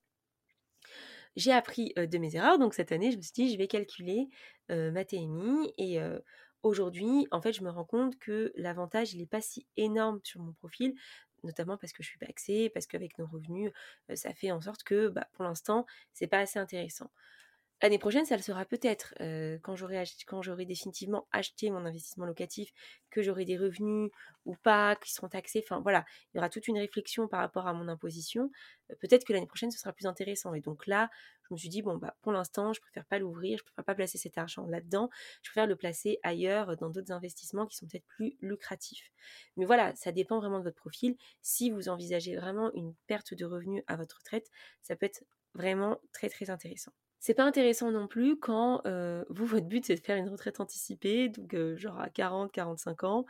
j'ai 1.38 1.52
appris 1.54 1.94
de 1.96 2.18
mes 2.18 2.36
erreurs. 2.36 2.60
Donc 2.60 2.74
cette 2.74 2.92
année, 2.92 3.12
je 3.12 3.18
me 3.18 3.22
suis 3.22 3.32
dit, 3.32 3.52
je 3.52 3.58
vais 3.58 3.68
calculer 3.68 4.28
ma 4.70 5.06
TMI 5.06 5.74
et 5.78 6.00
Aujourd'hui, 6.64 7.28
en 7.32 7.42
fait, 7.42 7.54
je 7.54 7.64
me 7.64 7.70
rends 7.70 7.86
compte 7.86 8.20
que 8.20 8.52
l'avantage, 8.56 9.14
il 9.14 9.20
n'est 9.20 9.26
pas 9.26 9.42
si 9.42 9.68
énorme 9.78 10.20
sur 10.24 10.42
mon 10.42 10.54
profil, 10.54 10.94
notamment 11.44 11.78
parce 11.78 11.92
que 11.94 12.04
je 12.04 12.10
suis 12.10 12.20
paxée, 12.20 12.70
parce 12.70 12.86
qu'avec 12.88 13.18
nos 13.18 13.26
revenus, 13.28 13.72
ça 14.16 14.34
fait 14.34 14.52
en 14.52 14.62
sorte 14.62 14.84
que, 14.84 15.08
bah, 15.10 15.28
pour 15.34 15.44
l'instant, 15.44 15.86
c'est 16.14 16.28
pas 16.28 16.40
assez 16.40 16.60
intéressant. 16.60 17.12
L'année 17.82 17.98
prochaine, 17.98 18.26
ça 18.26 18.36
le 18.36 18.44
sera 18.44 18.64
peut-être 18.66 19.14
quand 19.64 19.76
j'aurai 19.76 20.04
quand 20.28 20.42
j'aurai 20.44 20.66
définitivement 20.66 21.28
acheté 21.32 21.72
mon 21.72 21.84
investissement 21.86 22.26
locatif, 22.26 22.72
que 23.10 23.24
j'aurai 23.24 23.44
des 23.44 23.58
revenus 23.58 24.12
ou 24.46 24.56
pas 24.56 24.96
qui 24.96 25.12
seront 25.12 25.30
taxés. 25.30 25.64
Enfin 25.66 25.80
voilà, 25.82 26.06
il 26.34 26.38
y 26.38 26.40
aura 26.40 26.50
toute 26.50 26.68
une 26.68 26.78
réflexion 26.78 27.28
par 27.28 27.40
rapport 27.40 27.68
à 27.68 27.74
mon 27.74 27.88
imposition. 27.88 28.52
peut-être 29.00 29.26
que 29.26 29.34
l'année 29.34 29.48
prochaine, 29.48 29.72
ce 29.72 29.80
sera 29.80 29.94
plus 29.94 30.06
intéressant. 30.06 30.54
Et 30.54 30.62
donc 30.62 30.86
là, 30.86 31.10
je 31.50 31.54
me 31.56 31.58
suis 31.58 31.70
dit 31.70 31.82
bon 31.82 31.98
bah 31.98 32.16
pour 32.22 32.32
l'instant, 32.32 32.72
je 32.72 32.82
préfère 32.82 33.06
pas 33.06 33.18
l'ouvrir, 33.18 33.58
je 33.58 33.64
préfère 33.64 33.84
pas 33.86 33.96
placer 33.96 34.20
cet 34.20 34.38
argent 34.38 34.68
là-dedans. 34.68 35.10
Je 35.42 35.50
préfère 35.50 35.66
le 35.68 35.76
placer 35.76 36.20
ailleurs 36.24 36.78
dans 36.78 36.90
d'autres 36.92 37.12
investissements 37.12 37.66
qui 37.66 37.78
sont 37.78 37.88
peut-être 37.88 38.06
plus 38.08 38.38
lucratifs. 38.42 39.12
Mais 39.58 39.66
voilà, 39.66 39.96
ça 39.96 40.12
dépend 40.12 40.40
vraiment 40.40 40.60
de 40.60 40.64
votre 40.66 40.78
profil. 40.78 41.18
Si 41.42 41.72
vous 41.72 41.90
envisagez 41.90 42.36
vraiment 42.36 42.72
une 42.74 42.94
perte 43.08 43.34
de 43.34 43.46
revenus 43.46 43.84
à 43.88 43.96
votre 43.96 44.18
retraite, 44.20 44.50
ça 44.84 44.96
peut 44.96 45.08
être 45.08 45.24
vraiment 45.56 45.98
très 46.14 46.30
très 46.30 46.50
intéressant. 46.52 46.92
C'est 47.24 47.36
pas 47.36 47.44
intéressant 47.44 47.92
non 47.92 48.08
plus 48.08 48.38
quand 48.38 48.82
vous, 49.30 49.46
votre 49.46 49.68
but, 49.68 49.86
c'est 49.86 49.96
de 49.96 50.00
faire 50.02 50.18
une 50.18 50.28
retraite 50.28 50.60
anticipée, 50.60 51.30
donc 51.30 51.56
genre 51.78 52.00
à 52.02 52.10
40, 52.10 52.52
45 52.52 53.04
ans, 53.04 53.26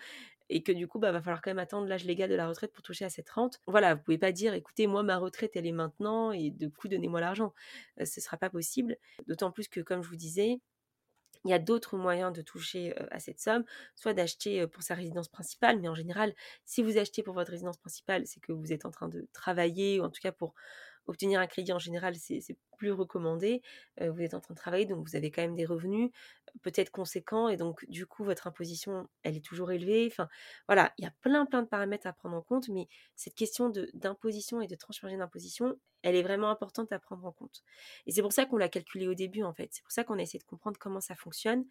et 0.50 0.64
que 0.64 0.72
du 0.72 0.88
coup, 0.88 0.98
bah, 0.98 1.12
va 1.12 1.22
falloir 1.22 1.42
quand 1.42 1.50
même 1.50 1.60
attendre 1.60 1.88
l'âge 1.88 2.06
légal 2.06 2.30
de 2.30 2.36
la 2.36 2.48
retraite 2.48 2.72
pour 2.72 2.84
toucher 2.84 3.04
à 3.04 3.10
cette 3.10 3.30
rente. 3.30 3.60
Voilà, 3.68 3.96
vous 3.96 4.02
pouvez 4.02 4.18
pas 4.18 4.32
dire, 4.32 4.54
écoutez, 4.54 4.88
moi, 4.88 5.04
ma 5.04 5.18
retraite, 5.18 5.52
elle 5.56 5.68
est 5.68 5.74
maintenant, 5.74 6.32
et 6.32 6.52
de 6.52 6.70
coup, 6.70 6.88
donnez-moi 6.88 7.20
l'argent. 7.20 7.54
ce 8.02 8.22
sera 8.22 8.38
pas 8.38 8.50
possible. 8.50 8.96
D'autant 9.28 9.52
plus 9.52 9.68
que, 9.68 9.82
comme 9.82 10.02
je 10.04 10.10
vous 10.10 10.16
disais, 10.16 10.62
il 11.44 11.52
y 11.52 11.54
a 11.54 11.60
d'autres 11.60 11.98
moyens 11.98 12.32
de 12.32 12.42
toucher 12.42 12.96
à 13.12 13.20
cette 13.20 13.42
somme, 13.42 13.66
soit 13.96 14.14
d'acheter 14.14 14.68
pour 14.68 14.84
sa 14.84 14.94
résidence 14.94 15.28
principale, 15.28 15.82
mais 15.82 15.90
en 15.90 15.96
général, 15.96 16.34
si 16.64 16.82
vous 16.82 16.98
achetez 16.98 17.24
pour 17.24 17.34
votre 17.34 17.52
résidence 17.52 17.78
principale, 17.78 18.26
c'est 18.26 18.40
que 18.40 18.54
vous 18.54 18.72
êtes 18.72 18.86
en 18.86 18.92
train 18.92 19.10
de 19.10 19.28
travailler, 19.34 20.00
ou 20.00 20.04
en 20.04 20.10
tout 20.10 20.22
cas 20.22 20.32
pour 20.32 20.54
obtenir 21.08 21.40
un 21.40 21.48
crédit 21.48 21.74
en 21.74 21.80
général, 21.80 22.16
c'est 22.16 22.58
plus 22.78 22.92
recommandé. 22.92 23.62
vous 24.00 24.22
êtes 24.22 24.34
en 24.34 24.40
train 24.40 24.54
de 24.54 24.60
travailler, 24.60 24.86
donc 24.86 25.08
vous 25.08 25.16
avez 25.16 25.32
quand 25.32 25.42
même 25.42 25.56
des 25.56 25.66
revenus 25.66 26.12
peut-être 26.62 26.92
conséquents, 26.92 27.50
et 27.50 27.58
donc 27.58 27.86
du 27.90 28.06
coup, 28.06 28.24
votre 28.24 28.48
imposition, 28.48 29.08
elle 29.24 29.36
est 29.38 29.46
toujours 29.46 29.72
élevée. 29.72 30.08
Enfin, 30.12 30.28
voilà, 30.68 30.94
il 30.98 31.04
y 31.04 31.08
a 31.08 31.14
plein, 31.22 31.46
plein 31.46 31.62
de 31.62 31.68
paramètres 31.68 32.08
à 32.08 32.14
prendre 32.14 32.36
en 32.36 32.42
compte, 32.42 32.70
mais 32.70 32.88
cette 33.16 33.36
question 33.36 33.72
d'imposition 33.94 34.62
et 34.62 34.68
de 34.68 34.76
transférer 34.76 35.18
d'imposition, 35.18 35.78
elle 36.04 36.16
est 36.16 36.24
vraiment 36.24 36.50
importante 36.50 36.92
à 36.92 37.00
prendre 37.00 37.26
en 37.26 37.32
compte. 37.32 37.64
Et 38.06 38.12
c'est 38.12 38.22
pour 38.22 38.34
ça 38.34 38.46
qu'on 38.46 38.58
l'a 38.58 38.70
calculé 38.70 39.08
au 39.08 39.14
début, 39.14 39.44
en 39.44 39.54
fait. 39.54 39.70
C'est 39.72 39.84
pour 39.84 39.92
ça 39.92 40.04
qu'on 40.04 40.18
a 40.18 40.22
essayé 40.22 40.40
de 40.40 40.46
comprendre 40.46 40.78
comment 40.80 41.02
ça 41.02 41.16
fonctionne, 41.16 41.66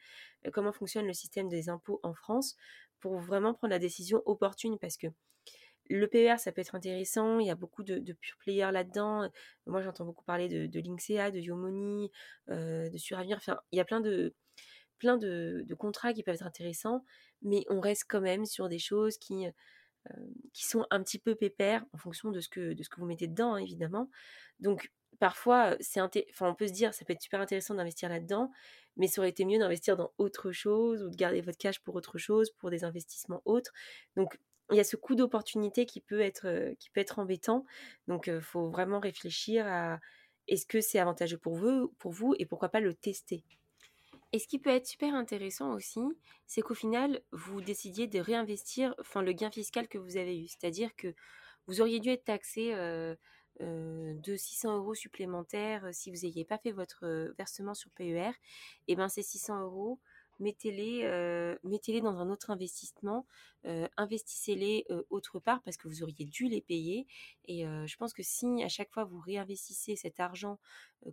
comment 0.53 0.73
fonctionne 0.73 1.07
le 1.07 1.15
système 1.15 1.49
des 1.49 1.69
impôts 1.69 2.01
en 2.03 2.15
France, 2.15 2.57
pour 3.01 3.19
vraiment 3.19 3.55
prendre 3.55 3.73
la 3.73 3.79
décision 3.79 4.23
opportune, 4.27 4.79
parce 4.79 4.97
que 4.97 5.09
le 5.91 6.07
PER, 6.07 6.37
ça 6.39 6.53
peut 6.53 6.61
être 6.61 6.75
intéressant. 6.75 7.41
Il 7.41 7.47
y 7.47 7.51
a 7.51 7.57
beaucoup 7.57 7.83
de, 7.83 8.13
pure 8.13 8.37
players 8.39 8.71
là-dedans. 8.73 9.29
Moi, 9.67 9.83
j'entends 9.83 10.05
beaucoup 10.05 10.25
parler 10.25 10.49
de, 10.49 10.67
de 10.67 10.81
de 10.81 11.39
Yomoni, 11.39 12.11
euh, 12.49 12.89
de 12.89 12.97
Suravenir. 12.97 13.37
Enfin, 13.37 13.59
il 13.73 13.77
y 13.77 13.81
a 13.81 13.85
plein 13.85 14.01
de, 14.01 14.35
contrats 15.79 16.13
qui 16.13 16.23
peuvent 16.23 16.37
être 16.37 16.47
intéressants, 16.47 17.05
mais 17.43 17.65
on 17.69 17.81
reste 17.81 18.05
quand 18.09 18.21
même 18.21 18.47
sur 18.47 18.69
des 18.69 18.79
choses 18.79 19.19
qui, 19.19 19.47
euh, 19.47 20.13
sont 20.55 20.87
un 20.91 21.03
petit 21.03 21.19
peu 21.19 21.35
pépères 21.35 21.85
en 21.93 21.99
fonction 21.99 22.31
de 22.31 22.41
ce 22.41 22.49
que, 22.49 22.75
vous 22.97 23.07
mettez 23.07 23.27
dedans, 23.27 23.55
hein, 23.55 23.59
évidemment. 23.59 24.09
Donc, 24.61 24.93
parfois, 25.19 25.77
on 26.41 26.55
peut 26.55 26.69
se 26.69 26.73
dire, 26.73 26.95
ça 26.95 27.05
peut 27.05 27.13
être 27.13 27.23
super 27.23 27.41
intéressant 27.41 27.75
d'investir 27.75 28.09
là-dedans, 28.09 28.53
mais 28.97 29.09
ça 29.09 29.21
aurait 29.21 29.31
été 29.31 29.45
mieux 29.45 29.59
d'investir 29.59 29.97
dans 29.97 30.13
autre 30.19 30.53
chose 30.53 31.03
ou 31.03 31.11
de 31.11 31.17
garder 31.17 31.41
votre 31.41 31.59
cash 31.59 31.81
pour 31.81 31.97
autre 31.97 32.17
chose, 32.19 32.51
pour 32.59 32.71
des 32.71 32.85
investissements 32.85 33.43
autres. 33.45 33.73
Donc, 34.17 34.39
il 34.71 34.77
y 34.77 34.81
a 34.81 34.85
ce 34.85 34.97
coût 34.97 35.15
d'opportunité 35.15 35.87
qui 35.87 36.01
peut 36.01 36.21
être 36.21 36.75
qui 36.79 36.91
peut 36.91 37.01
être 37.01 37.19
embêtant. 37.19 37.65
Donc 38.09 38.27
il 38.29 38.41
faut 38.41 38.69
vraiment 38.69 39.01
réfléchir 39.01 39.67
à 39.67 40.01
est-ce 40.49 40.67
que 40.67 40.81
c'est 40.81 40.99
avantageux 40.99 41.39
pour 41.39 41.55
vous 41.55 41.95
pour 41.99 42.13
vous 42.13 42.35
et 42.39 42.47
pourquoi 42.47 42.69
pas 42.69 42.81
le 42.81 42.95
tester. 42.95 43.45
Et 44.33 44.39
ce 44.39 44.47
qui 44.47 44.59
peut 44.61 44.71
être 44.71 44.87
super 44.87 45.15
intéressant 45.15 45.75
aussi, 45.75 46.01
c'est 46.47 46.61
qu'au 46.63 46.75
final, 46.75 47.21
vous 47.33 47.61
décidiez 47.61 48.07
de 48.07 48.21
réinvestir 48.21 48.95
enfin, 49.01 49.23
le 49.23 49.33
gain 49.33 49.51
fiscal 49.51 49.89
que 49.89 49.99
vous 49.99 50.17
avez 50.17 50.41
eu. 50.41 50.47
C'est-à-dire 50.47 50.95
que 50.97 51.15
vous 51.67 51.81
auriez 51.81 51.99
dû 51.99 52.11
être 52.11 52.25
taxé 52.25 52.73
de 53.61 54.37
600 54.37 54.79
euros 54.79 54.95
supplémentaires 54.95 55.89
si 55.93 56.11
vous 56.11 56.27
n'aviez 56.27 56.45
pas 56.45 56.59
fait 56.59 56.71
votre 56.71 57.33
versement 57.37 57.75
sur 57.75 57.91
PER. 57.91 58.31
Et 58.87 58.95
bien 58.95 59.09
ces 59.09 59.23
600 59.23 59.63
euros, 59.63 59.99
mettez-les 60.41 61.05
mettez-les 61.63 62.01
dans 62.01 62.19
un 62.19 62.31
autre 62.31 62.51
investissement, 62.51 63.27
investissez-les 63.97 64.87
autre 65.11 65.39
part 65.39 65.63
parce 65.63 65.77
que 65.77 65.87
vous 65.87 66.03
auriez 66.03 66.25
dû 66.25 66.49
les 66.49 66.61
payer. 66.61 67.07
Et 67.45 67.65
je 67.65 67.97
pense 67.97 68.13
que 68.13 68.23
si 68.23 68.63
à 68.63 68.69
chaque 68.69 68.91
fois 68.91 69.05
vous 69.05 69.21
réinvestissez 69.21 69.95
cet 69.95 70.19
argent 70.19 70.59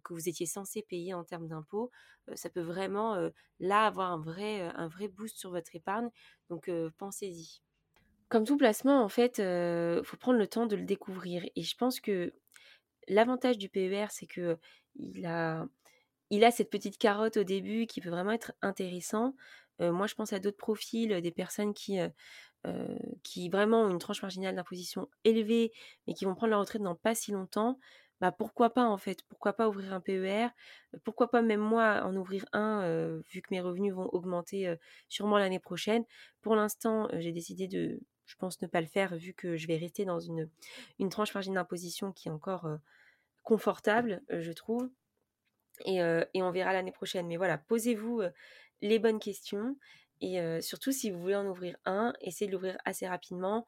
que 0.03 0.13
vous 0.13 0.27
étiez 0.27 0.45
censé 0.45 0.81
payer 0.81 1.13
en 1.13 1.23
termes 1.23 1.47
d'impôts, 1.47 1.91
ça 2.33 2.49
peut 2.49 2.61
vraiment 2.61 3.15
là 3.59 3.85
avoir 3.85 4.11
un 4.11 4.19
vrai, 4.19 4.61
un 4.61 4.87
vrai 4.87 5.07
boost 5.07 5.37
sur 5.37 5.51
votre 5.51 5.75
épargne. 5.75 6.09
Donc 6.49 6.71
pensez-y. 6.97 7.61
Comme 8.29 8.43
tout 8.43 8.57
placement, 8.57 9.03
en 9.03 9.09
fait, 9.09 9.37
il 9.37 10.03
faut 10.03 10.17
prendre 10.17 10.39
le 10.39 10.47
temps 10.47 10.65
de 10.65 10.75
le 10.75 10.83
découvrir. 10.83 11.45
Et 11.55 11.61
je 11.61 11.75
pense 11.77 11.99
que 11.99 12.33
l'avantage 13.07 13.57
du 13.57 13.69
PER, 13.69 14.07
c'est 14.09 14.27
que 14.27 14.57
il 14.99 15.25
a, 15.25 15.67
il 16.29 16.43
a 16.43 16.51
cette 16.51 16.69
petite 16.69 16.97
carotte 16.97 17.37
au 17.37 17.43
début 17.43 17.87
qui 17.87 18.01
peut 18.01 18.09
vraiment 18.09 18.31
être 18.31 18.53
intéressant. 18.61 19.33
moi, 19.79 20.07
je 20.07 20.15
pense 20.15 20.33
à 20.33 20.39
d'autres 20.39 20.57
profils, 20.57 21.21
des 21.21 21.31
personnes 21.31 21.73
qui, 21.73 21.99
vraiment 23.49 23.81
ont 23.83 23.89
une 23.89 23.99
tranche 23.99 24.21
marginale 24.21 24.55
d'imposition 24.55 25.09
élevée, 25.23 25.71
mais 26.05 26.13
qui 26.13 26.25
vont 26.25 26.35
prendre 26.35 26.51
leur 26.51 26.59
retraite 26.59 26.81
dans 26.81 26.95
pas 26.95 27.15
si 27.15 27.31
longtemps. 27.31 27.79
Bah 28.19 28.31
pourquoi 28.31 28.71
pas 28.71 28.85
en 28.85 28.97
fait? 28.97 29.21
Pourquoi 29.29 29.53
pas 29.53 29.69
ouvrir 29.69 29.93
un 29.93 30.01
PER 30.01 30.47
Pourquoi 31.03 31.29
pas 31.29 31.43
même 31.43 31.59
moi 31.59 32.01
en 32.03 32.15
ouvrir 32.15 32.45
un, 32.51 33.21
vu 33.29 33.41
que 33.41 33.49
mes 33.51 33.61
revenus 33.61 33.93
vont 33.93 34.09
augmenter 34.11 34.75
sûrement 35.07 35.37
l'année 35.37 35.59
prochaine 35.59 36.03
Pour 36.41 36.55
l'instant, 36.55 37.07
j'ai 37.13 37.31
décidé 37.31 37.67
de, 37.67 37.99
je 38.25 38.35
pense 38.37 38.59
ne 38.61 38.67
pas 38.67 38.81
le 38.81 38.87
faire 38.87 39.15
vu 39.15 39.33
que 39.33 39.55
je 39.55 39.67
vais 39.67 39.77
rester 39.77 40.03
dans 40.03 40.19
une 40.19 40.49
tranche 41.11 41.33
marginale 41.35 41.61
d'imposition 41.61 42.11
qui 42.11 42.27
est 42.27 42.31
encore 42.31 42.67
confortable, 43.43 44.23
je 44.29 44.51
trouve 44.51 44.89
et, 45.85 46.01
on 46.41 46.51
verra 46.51 46.73
l'année 46.73 46.91
prochaine. 46.91 47.27
Mais 47.27 47.37
voilà, 47.37 47.57
posez-vous 47.57 48.21
les 48.81 48.99
bonnes 48.99 49.19
questions 49.19 49.75
et 50.19 50.39
surtout 50.61 50.91
si 50.91 51.11
vous 51.11 51.19
voulez 51.19 51.35
en 51.35 51.47
ouvrir 51.47 51.77
un, 51.85 52.13
essayez 52.21 52.47
de 52.47 52.53
l'ouvrir 52.53 52.77
assez 52.85 53.07
rapidement 53.07 53.67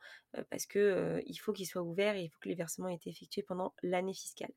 parce 0.50 0.66
que 0.66 1.22
il 1.26 1.36
faut 1.36 1.54
qu'il 1.54 1.68
soit 1.68 1.84
ouvert 1.84 2.16
et 2.16 2.24
il 2.24 2.30
faut 2.30 2.40
que 2.42 2.50
les 2.50 2.56
versements 2.56 2.90
aient 2.90 2.96
été 2.96 3.10
effectués 3.10 3.44
pendant 3.44 3.74
l'année 3.84 4.14
fiscale. 4.14 4.52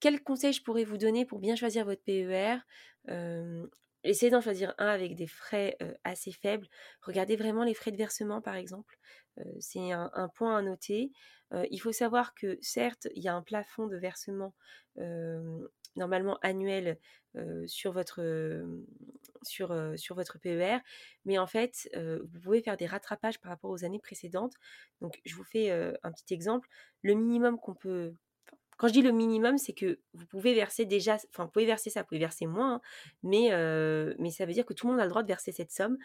Quels 0.00 0.22
conseils 0.22 0.52
je 0.52 0.62
pourrais 0.62 0.84
vous 0.84 0.98
donner 0.98 1.24
pour 1.24 1.38
bien 1.38 1.56
choisir 1.56 1.84
votre 1.84 2.02
PER 2.02 2.58
Essayez 4.06 4.30
d'en 4.30 4.40
choisir 4.40 4.72
un 4.78 4.86
avec 4.86 5.16
des 5.16 5.26
frais 5.26 5.76
assez 6.04 6.30
faibles. 6.30 6.68
Regardez 7.02 7.34
vraiment 7.34 7.64
les 7.64 7.74
frais 7.74 7.90
de 7.90 7.96
versement, 7.96 8.40
par 8.40 8.54
exemple. 8.54 8.96
c'est 9.58 9.90
un, 9.90 10.28
point 10.34 10.56
à 10.56 10.62
noter. 10.62 11.10
il 11.70 11.78
faut 11.78 11.92
savoir 11.92 12.34
que 12.34 12.56
certes, 12.62 13.08
il 13.14 13.22
y 13.22 13.28
a 13.28 13.34
un 13.34 13.42
plafond 13.42 13.86
de 13.86 13.96
versement 13.96 14.54
normalement 15.96 16.38
annuel 16.42 16.98
sur, 17.66 17.92
votre, 17.92 18.22
sur, 19.42 19.74
sur 19.96 20.14
votre 20.14 20.38
PER, 20.38 20.78
mais 21.24 21.38
en 21.38 21.46
fait, 21.46 21.88
vous 21.94 22.40
pouvez 22.40 22.62
faire 22.62 22.76
des 22.76 22.86
rattrapages 22.86 23.38
par 23.40 23.50
rapport 23.50 23.70
aux 23.70 23.84
années 23.84 23.98
précédentes. 23.98 24.54
Donc, 25.00 25.20
je 25.24 25.34
vous 25.34 25.44
fais 25.44 25.70
un 25.70 26.12
petit 26.12 26.32
exemple. 26.32 26.68
Le 27.02 27.14
minimum 27.14 27.58
qu'on 27.58 27.74
peut 27.74 28.14
quand 28.76 28.88
je 28.88 28.92
dis 28.92 29.02
le 29.02 29.12
minimum, 29.12 29.56
c'est 29.56 29.72
que 29.72 30.00
vous 30.12 30.26
pouvez 30.26 30.54
verser 30.54 30.84
déjà, 30.84 31.16
enfin, 31.30 31.44
vous 31.44 31.50
pouvez 31.50 31.64
verser 31.64 31.88
ça, 31.88 32.02
vous 32.02 32.08
pouvez 32.08 32.20
verser 32.20 32.46
moins, 32.46 32.74
hein, 32.74 32.80
mais, 33.22 33.50
mais 34.18 34.30
ça 34.30 34.44
veut 34.44 34.52
dire 34.52 34.66
que 34.66 34.74
tout 34.74 34.86
le 34.86 34.92
monde 34.92 35.00
a 35.00 35.04
le 35.04 35.10
droit 35.10 35.22
de 35.22 35.28
verser 35.28 35.52
cette 35.52 35.72
somme. 35.72 35.96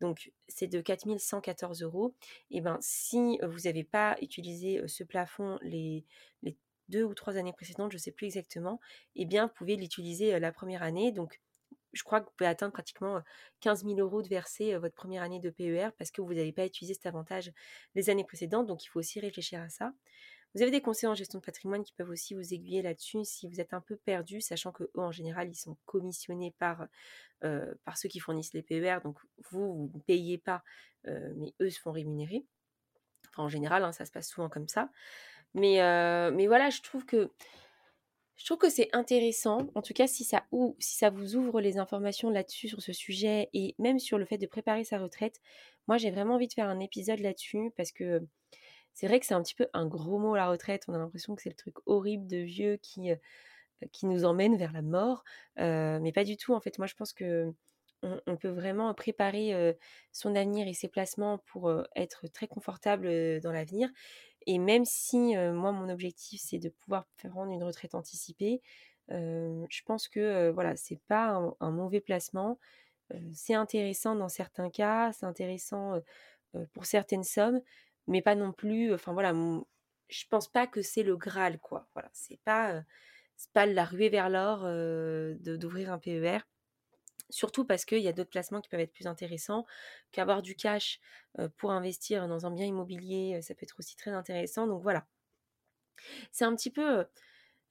Donc, 0.00 0.30
c'est 0.46 0.66
de 0.66 0.80
4114 0.80 1.82
euros. 1.82 2.14
Et 2.50 2.60
ben, 2.60 2.78
si 2.80 3.38
vous 3.42 3.60
n'avez 3.64 3.84
pas 3.84 4.16
utilisé 4.20 4.86
ce 4.86 5.04
plafond 5.04 5.58
les, 5.62 6.04
les 6.42 6.56
deux 6.88 7.04
ou 7.04 7.14
trois 7.14 7.36
années 7.36 7.52
précédentes, 7.52 7.92
je 7.92 7.96
ne 7.96 8.00
sais 8.00 8.12
plus 8.12 8.26
exactement, 8.26 8.80
eh 9.16 9.24
bien, 9.26 9.46
vous 9.46 9.52
pouvez 9.54 9.76
l'utiliser 9.76 10.38
la 10.38 10.52
première 10.52 10.82
année. 10.82 11.12
Donc, 11.12 11.40
je 11.92 12.02
crois 12.02 12.20
que 12.20 12.26
vous 12.26 12.32
pouvez 12.36 12.48
atteindre 12.48 12.72
pratiquement 12.72 13.22
15 13.60 13.84
000 13.84 13.98
euros 13.98 14.22
de 14.22 14.28
verser 14.28 14.76
votre 14.76 14.94
première 14.94 15.22
année 15.22 15.40
de 15.40 15.50
PER 15.50 15.88
parce 15.98 16.10
que 16.10 16.20
vous 16.20 16.34
n'avez 16.34 16.52
pas 16.52 16.66
utilisé 16.66 16.94
cet 16.94 17.06
avantage 17.06 17.50
les 17.94 18.10
années 18.10 18.24
précédentes. 18.24 18.66
Donc, 18.66 18.84
il 18.84 18.88
faut 18.88 18.98
aussi 18.98 19.20
réfléchir 19.20 19.60
à 19.60 19.68
ça. 19.68 19.92
Vous 20.54 20.62
avez 20.62 20.70
des 20.70 20.80
conseils 20.80 21.08
en 21.08 21.14
gestion 21.14 21.38
de 21.38 21.44
patrimoine 21.44 21.84
qui 21.84 21.92
peuvent 21.92 22.10
aussi 22.10 22.34
vous 22.34 22.54
aiguiller 22.54 22.82
là-dessus 22.82 23.24
si 23.24 23.48
vous 23.48 23.60
êtes 23.60 23.74
un 23.74 23.80
peu 23.80 23.96
perdu, 23.96 24.40
sachant 24.40 24.72
que 24.72 24.84
eux, 24.84 24.90
en 24.94 25.12
général, 25.12 25.48
ils 25.50 25.54
sont 25.54 25.76
commissionnés 25.84 26.54
par, 26.58 26.86
par 27.40 27.98
ceux 27.98 28.08
qui 28.08 28.18
fournissent 28.18 28.54
les 28.54 28.62
PER. 28.62 28.98
Donc, 29.02 29.18
vous, 29.50 29.88
vous 29.88 29.90
ne 29.94 30.00
payez 30.00 30.38
pas, 30.38 30.62
mais 31.04 31.54
eux 31.60 31.70
se 31.70 31.80
font 31.80 31.92
rémunérer. 31.92 32.44
Enfin, 33.30 33.44
en 33.44 33.48
général, 33.48 33.84
hein, 33.84 33.92
ça 33.92 34.04
se 34.06 34.10
passe 34.10 34.28
souvent 34.28 34.48
comme 34.48 34.68
ça. 34.68 34.90
Mais, 35.54 35.78
mais 36.32 36.46
voilà, 36.46 36.70
je 36.70 36.80
trouve 36.82 37.04
que 37.04 37.30
que 38.56 38.70
c'est 38.70 38.88
intéressant, 38.92 39.68
en 39.74 39.82
tout 39.82 39.92
cas 39.92 40.06
si 40.06 40.24
ça, 40.24 40.44
ou, 40.52 40.76
si 40.78 40.96
ça 40.96 41.10
vous 41.10 41.36
ouvre 41.36 41.60
les 41.60 41.78
informations 41.78 42.30
là-dessus 42.30 42.68
sur 42.68 42.80
ce 42.80 42.92
sujet 42.92 43.50
et 43.52 43.74
même 43.78 43.98
sur 43.98 44.18
le 44.18 44.24
fait 44.24 44.38
de 44.38 44.46
préparer 44.46 44.84
sa 44.84 44.98
retraite. 44.98 45.40
Moi 45.86 45.98
j'ai 45.98 46.10
vraiment 46.10 46.34
envie 46.34 46.48
de 46.48 46.52
faire 46.52 46.68
un 46.68 46.80
épisode 46.80 47.20
là-dessus 47.20 47.72
parce 47.76 47.92
que 47.92 48.22
c'est 48.94 49.06
vrai 49.06 49.20
que 49.20 49.26
c'est 49.26 49.34
un 49.34 49.42
petit 49.42 49.54
peu 49.54 49.68
un 49.74 49.86
gros 49.86 50.18
mot 50.18 50.34
la 50.34 50.48
retraite. 50.48 50.84
On 50.88 50.94
a 50.94 50.98
l'impression 50.98 51.34
que 51.34 51.42
c'est 51.42 51.50
le 51.50 51.56
truc 51.56 51.76
horrible 51.86 52.26
de 52.26 52.38
vieux 52.38 52.78
qui, 52.82 53.10
qui 53.92 54.06
nous 54.06 54.24
emmène 54.24 54.56
vers 54.56 54.72
la 54.72 54.82
mort, 54.82 55.24
mais 55.56 56.12
pas 56.14 56.24
du 56.24 56.36
tout. 56.36 56.54
En 56.54 56.60
fait, 56.60 56.78
moi 56.78 56.86
je 56.86 56.94
pense 56.94 57.12
que 57.12 57.52
on, 58.02 58.36
peut 58.36 58.48
vraiment 58.48 58.94
préparer 58.94 59.76
son 60.12 60.36
avenir 60.36 60.68
et 60.68 60.74
ses 60.74 60.88
placements 60.88 61.38
pour 61.46 61.72
être 61.96 62.28
très 62.28 62.46
confortable 62.46 63.40
dans 63.40 63.52
l'avenir. 63.52 63.90
Et 64.50 64.58
même 64.58 64.86
si 64.86 65.36
moi, 65.36 65.72
mon 65.72 65.90
objectif, 65.90 66.40
c'est 66.42 66.58
de 66.58 66.70
pouvoir 66.70 67.06
rendre 67.30 67.52
une 67.52 67.62
retraite 67.62 67.94
anticipée, 67.94 68.62
je 69.10 69.82
pense 69.84 70.08
que 70.08 70.48
voilà, 70.48 70.74
c'est 70.74 71.00
pas 71.06 71.54
un, 71.60 71.70
mauvais 71.70 72.00
placement. 72.00 72.58
c'est 73.34 73.52
intéressant 73.52 74.16
dans 74.16 74.30
certains 74.30 74.70
cas, 74.70 75.12
c'est 75.12 75.26
intéressant 75.26 76.00
pour 76.72 76.86
certaines 76.86 77.24
sommes, 77.24 77.60
mais 78.06 78.22
pas 78.22 78.34
non 78.34 78.52
plus. 78.52 78.94
Enfin 78.94 79.12
voilà, 79.12 79.34
je 80.08 80.24
pense 80.30 80.48
pas 80.48 80.66
que 80.66 80.80
c'est 80.80 81.02
le 81.02 81.18
Graal, 81.18 81.58
quoi. 81.58 81.86
Voilà, 81.92 82.08
c'est 82.14 82.40
pas, 82.46 82.82
c'est 83.36 83.52
pas 83.52 83.66
la 83.66 83.84
ruée 83.84 84.08
vers 84.08 84.30
l'or 84.30 84.60
d'ouvrir 85.58 85.92
un 85.92 85.98
PER. 85.98 86.38
Surtout 87.30 87.64
parce 87.64 87.84
qu'il 87.84 87.98
y 87.98 88.08
a 88.08 88.12
d'autres 88.12 88.30
placements 88.30 88.60
qui 88.60 88.68
peuvent 88.68 88.80
être 88.80 88.92
plus 88.92 89.06
intéressants, 89.06 89.66
qu'avoir 90.12 90.42
du 90.42 90.54
cash 90.54 91.00
pour 91.56 91.72
investir 91.72 92.26
dans 92.26 92.46
un 92.46 92.50
bien 92.50 92.66
immobilier, 92.66 93.40
ça 93.42 93.54
peut 93.54 93.64
être 93.64 93.78
aussi 93.78 93.96
très 93.96 94.10
intéressant. 94.10 94.66
Donc 94.66 94.82
voilà. 94.82 95.06
C'est 96.32 96.44
un 96.44 96.54
petit 96.54 96.70
peu 96.70 97.04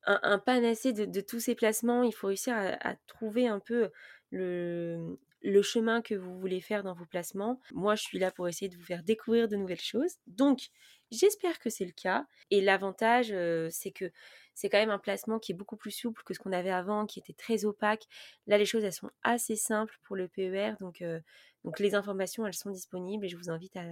un, 0.06 0.40
panacé 0.40 0.94
de, 0.94 1.22
tous 1.22 1.40
ces 1.40 1.56
placements. 1.56 2.04
Il 2.04 2.14
faut 2.14 2.28
réussir 2.28 2.56
à, 2.56 2.96
trouver 3.08 3.48
un 3.48 3.60
peu 3.60 3.90
le 4.32 5.62
chemin 5.62 6.02
que 6.02 6.16
vous 6.16 6.38
voulez 6.40 6.62
faire 6.62 6.84
dans 6.84 6.94
vos 6.94 7.06
placements. 7.06 7.60
Moi, 7.72 7.96
je 7.96 8.04
suis 8.04 8.20
là 8.20 8.32
pour 8.32 8.48
essayer 8.48 8.70
de 8.70 8.76
vous 8.76 8.86
faire 8.86 9.04
découvrir 9.04 9.48
de 9.48 9.56
nouvelles 9.56 9.82
choses. 9.82 10.16
Donc, 10.28 10.70
j'espère 11.12 11.60
que 11.60 11.70
c'est 11.70 11.86
le 11.86 11.92
cas. 11.92 12.26
Et 12.52 12.62
l'avantage, 12.62 13.34
c'est 13.70 13.92
que 13.92 14.12
c'est 14.58 14.70
quand 14.70 14.80
même 14.80 14.90
un 14.90 14.98
placement 14.98 15.38
qui 15.38 15.52
est 15.52 15.56
beaucoup 15.56 15.78
plus 15.78 15.92
souple 15.92 16.24
que 16.24 16.34
ce 16.34 16.40
qu'on 16.40 16.52
avait 16.52 16.72
avant, 16.72 17.06
qui 17.06 17.20
était 17.20 17.34
très 17.34 17.66
opaque. 17.66 18.08
Là, 18.48 18.58
les 18.58 18.66
choses, 18.66 18.84
elles 18.84 18.92
sont 18.92 19.12
assez 19.22 19.56
simples 19.56 19.96
pour 20.04 20.16
le 20.16 20.28
PER, 20.28 20.74
donc, 20.80 21.04
euh, 21.04 21.20
donc 21.64 21.80
les 21.80 21.94
informations, 21.94 22.44
elles 22.48 22.56
sont 22.56 22.72
disponibles 22.72 23.24
et 23.24 23.30
je 23.30 23.38
vous 23.38 23.52
invite 23.52 23.78
à, 23.78 23.84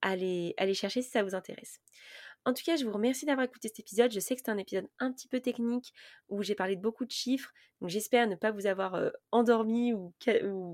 à, 0.00 0.16
les, 0.16 0.74
chercher 0.74 1.02
si 1.02 1.10
ça 1.10 1.22
vous 1.22 1.36
intéresse. 1.36 1.78
En 2.44 2.52
tout 2.52 2.64
cas, 2.66 2.74
je 2.74 2.84
vous 2.84 2.90
remercie 2.90 3.26
d'avoir 3.26 3.44
écouté 3.44 3.68
cet 3.68 3.78
épisode. 3.78 4.10
Je 4.10 4.18
sais 4.18 4.34
que 4.34 4.40
c'était 4.40 4.50
un 4.50 4.58
épisode 4.58 4.88
un 4.98 5.12
petit 5.12 5.28
peu 5.28 5.38
technique 5.38 5.92
où 6.28 6.42
j'ai 6.42 6.56
parlé 6.56 6.74
de 6.74 6.80
beaucoup 6.80 7.04
de 7.04 7.12
chiffres. 7.12 7.52
Donc 7.80 7.90
j'espère 7.90 8.26
ne 8.26 8.34
pas 8.34 8.50
vous 8.50 8.66
avoir 8.66 8.96
euh, 8.96 9.10
endormi 9.30 9.92
ou, 9.92 10.12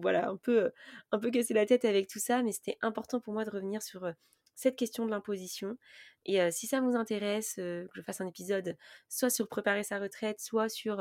voilà, 0.01 0.31
un 0.31 0.39
peu, 0.39 0.73
un 1.13 1.19
peu 1.19 1.31
cassé 1.31 1.53
la 1.53 1.67
tête 1.67 1.85
avec 1.85 2.09
tout 2.09 2.19
ça. 2.19 2.43
Mais 2.43 2.53
c'était 2.53 2.79
important 2.81 3.21
pour 3.21 3.35
moi 3.35 3.45
de 3.45 3.51
revenir 3.51 3.83
sur 3.83 4.05
euh, 4.05 4.13
cette 4.59 4.77
question 4.77 5.07
de 5.07 5.11
l'imposition. 5.11 5.79
Et 6.27 6.51
si 6.51 6.67
ça 6.67 6.81
vous 6.81 6.97
intéresse, 6.97 7.55
que 7.55 7.89
je 7.95 8.03
fasse 8.03 8.21
un 8.21 8.27
épisode 8.27 8.77
soit 9.09 9.31
sur 9.31 9.49
préparer 9.49 9.85
sa 9.85 9.99
retraite, 9.99 10.41
soit 10.41 10.69
sur 10.69 11.01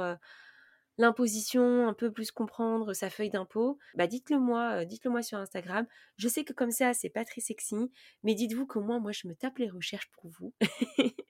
l'imposition, 0.97 1.87
un 1.87 1.93
peu 1.93 2.11
plus 2.11 2.31
comprendre 2.31 2.93
sa 2.93 3.09
feuille 3.09 3.31
d'impôt, 3.31 3.77
bah 3.95 4.07
dites-le 4.07 4.39
moi, 4.39 4.85
dites-le 4.85 5.09
moi 5.09 5.23
sur 5.23 5.39
Instagram. 5.39 5.85
Je 6.17 6.27
sais 6.27 6.43
que 6.43 6.53
comme 6.53 6.71
ça, 6.71 6.93
c'est 6.93 7.09
pas 7.09 7.25
très 7.25 7.41
sexy, 7.41 7.91
mais 8.23 8.35
dites-vous 8.35 8.67
qu'au 8.67 8.81
moins 8.81 8.99
moi 8.99 9.11
je 9.11 9.27
me 9.27 9.35
tape 9.35 9.57
les 9.57 9.69
recherches 9.69 10.09
pour 10.11 10.29
vous. 10.29 10.53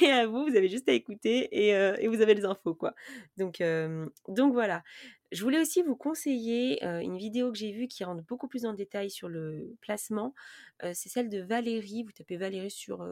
et 0.00 0.10
à 0.10 0.26
vous, 0.26 0.46
vous 0.46 0.56
avez 0.56 0.68
juste 0.68 0.88
à 0.88 0.92
écouter 0.92 1.48
et, 1.52 2.08
vous 2.08 2.22
avez 2.22 2.34
les 2.34 2.46
infos 2.46 2.74
quoi. 2.74 2.94
Donc, 3.36 3.62
donc 4.28 4.52
voilà. 4.54 4.82
Je 5.32 5.42
voulais 5.42 5.60
aussi 5.60 5.82
vous 5.82 5.96
conseiller 5.96 6.84
une 6.84 7.16
vidéo 7.16 7.52
que 7.52 7.58
j'ai 7.58 7.72
vue 7.72 7.86
qui 7.86 8.04
rentre 8.04 8.24
beaucoup 8.24 8.48
plus 8.48 8.66
en 8.66 8.72
détail 8.72 9.10
sur 9.10 9.28
le 9.28 9.76
placement. 9.80 10.34
c'est 10.82 11.08
celle 11.08 11.28
de 11.28 11.40
Valérie. 11.40 12.02
Vous 12.02 12.12
tapez 12.12 12.36
Valérie 12.36 12.70
sur, 12.70 13.06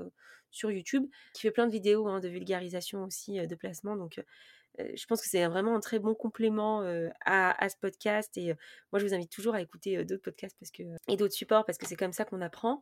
YouTube, 0.65 1.07
qui 1.33 1.43
fait 1.43 1.51
plein 1.51 1.67
de 1.67 1.73
vidéos 1.73 2.09
hein, 2.09 2.21
de 2.21 2.29
vulgarisation 2.29 3.05
aussi 3.05 3.47
de 3.47 3.55
placement. 3.55 3.97
Donc 3.97 4.21
je 4.79 5.07
pense 5.07 5.21
que 5.21 5.29
c'est 5.29 5.47
vraiment 5.47 5.75
un 5.75 5.81
très 5.81 5.99
bon 5.99 6.15
complément 6.15 6.83
à, 7.25 7.69
ce 7.69 7.77
podcast. 7.81 8.37
Et 8.37 8.55
moi, 8.93 8.99
je 8.99 9.07
vous 9.07 9.15
invite 9.15 9.31
toujours 9.31 9.55
à 9.55 9.63
écouter 9.63 10.05
d'autres 10.05 10.23
podcasts 10.23 10.57
et 11.09 11.17
d'autres 11.17 11.35
supports 11.35 11.65
parce 11.65 11.79
que 11.79 11.87
c'est 11.87 11.97
comme 11.97 12.13
ça 12.13 12.25
qu'on 12.25 12.41
apprend. 12.41 12.81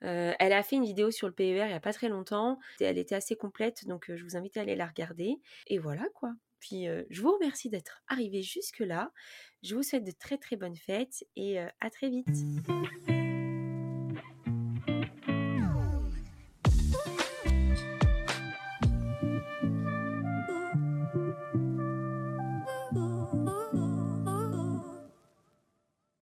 elle 0.00 0.52
a 0.52 0.62
fait 0.62 0.76
une 0.76 0.84
vidéo 0.84 1.10
sur 1.10 1.26
le 1.26 1.34
PER 1.34 1.64
il 1.64 1.68
n'y 1.68 1.72
a 1.72 1.80
pas 1.80 1.92
très 1.92 2.08
longtemps. 2.08 2.58
Elle 2.80 2.98
était 2.98 3.14
assez 3.14 3.36
complète, 3.36 3.86
donc 3.86 4.10
je 4.14 4.22
vous 4.24 4.36
invite 4.36 4.56
à 4.56 4.62
aller 4.62 4.76
la 4.76 4.86
regarder. 4.86 5.36
Et 5.66 5.78
voilà 5.78 6.06
quoi. 6.14 6.32
Puis 6.60 6.86
je 7.10 7.22
vous 7.22 7.32
remercie 7.32 7.70
d'être 7.70 8.02
arrivé 8.08 8.42
jusque-là. 8.42 9.12
Je 9.62 9.74
vous 9.74 9.82
souhaite 9.82 10.04
de 10.04 10.12
très 10.12 10.38
très 10.38 10.56
bonnes 10.56 10.76
fêtes 10.76 11.24
et 11.36 11.58
à 11.58 11.90
très 11.90 12.08
vite. 12.08 12.28